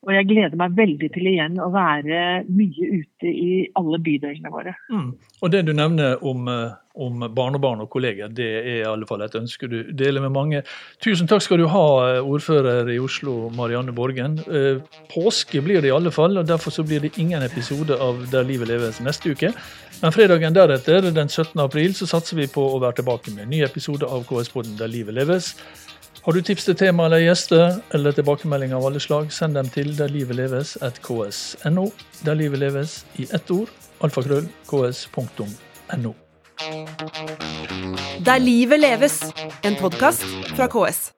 Og 0.07 0.13
jeg 0.15 0.29
gleder 0.29 0.55
meg 0.55 0.77
veldig 0.79 1.09
til 1.11 1.27
igjen 1.27 1.57
å 1.59 1.73
være 1.75 2.45
mye 2.47 2.91
ute 3.01 3.31
i 3.31 3.55
alle 3.79 3.99
bydelene 3.99 4.53
våre. 4.53 4.75
Mm. 4.95 5.09
Og 5.43 5.51
det 5.51 5.65
du 5.67 5.73
nevner 5.75 6.23
om, 6.23 6.47
eh, 6.49 6.77
om 6.95 7.25
barnebarn 7.35 7.83
og 7.83 7.91
kolleger, 7.91 8.31
det 8.31 8.47
er 8.61 8.77
i 8.77 8.87
alle 8.87 9.09
fall 9.11 9.25
et 9.27 9.35
ønske 9.35 9.67
du 9.69 9.91
deler 9.91 10.23
med 10.23 10.31
mange. 10.37 10.63
Tusen 11.03 11.27
takk 11.27 11.43
skal 11.43 11.59
du 11.59 11.67
ha, 11.67 12.15
eh, 12.15 12.23
ordfører 12.23 12.87
i 12.95 13.01
Oslo, 13.03 13.51
Marianne 13.51 13.93
Borgen. 13.93 14.39
Eh, 14.47 14.79
påske 15.11 15.61
blir 15.61 15.83
det 15.83 15.91
i 15.91 15.97
alle 15.97 16.13
fall, 16.15 16.39
og 16.39 16.47
derfor 16.47 16.71
så 16.71 16.87
blir 16.87 17.01
det 17.01 17.19
ingen 17.19 17.43
episode 17.43 17.99
av 17.99 18.31
Der 18.31 18.45
livet 18.45 18.69
leves 18.69 19.01
neste 19.01 19.35
uke. 19.35 19.53
Men 20.01 20.13
fredagen 20.13 20.55
deretter, 20.55 21.13
den 21.13 21.29
17. 21.29 21.59
april, 21.59 21.91
så 21.91 22.07
satser 22.07 22.37
vi 22.37 22.47
på 22.47 22.63
å 22.63 22.81
være 22.81 23.03
tilbake 23.03 23.35
med 23.35 23.43
en 23.43 23.51
ny 23.51 23.65
episode 23.65 24.05
av 24.05 24.25
KS-poden 24.25 24.79
Der 24.79 24.87
livet 24.87 25.15
leves. 25.15 25.57
Har 26.29 26.37
du 26.37 26.43
tips 26.45 26.67
til 26.69 26.75
tema 26.77 27.07
eller 27.09 27.23
gjester, 27.23 27.79
eller 27.97 28.12
tilbakemeldinger 28.12 28.77
av 28.77 28.85
alle 28.85 29.01
slag, 29.01 29.31
send 29.33 29.57
dem 29.57 29.71
til 29.73 29.95
derlivetleves.ks.no. 29.97 31.85
Der 32.21 32.37
livet 32.37 32.61
leves 32.61 32.99
i 33.17 33.25
ett 33.33 33.49
ord. 33.49 33.73
Alfakrøll 34.05 34.45
ks.no. 34.69 36.12
Der 38.29 38.45
livet 38.45 38.85
leves, 38.85 39.23
en 39.64 39.81
podkast 39.81 40.29
fra 40.53 40.69
KS. 40.69 41.17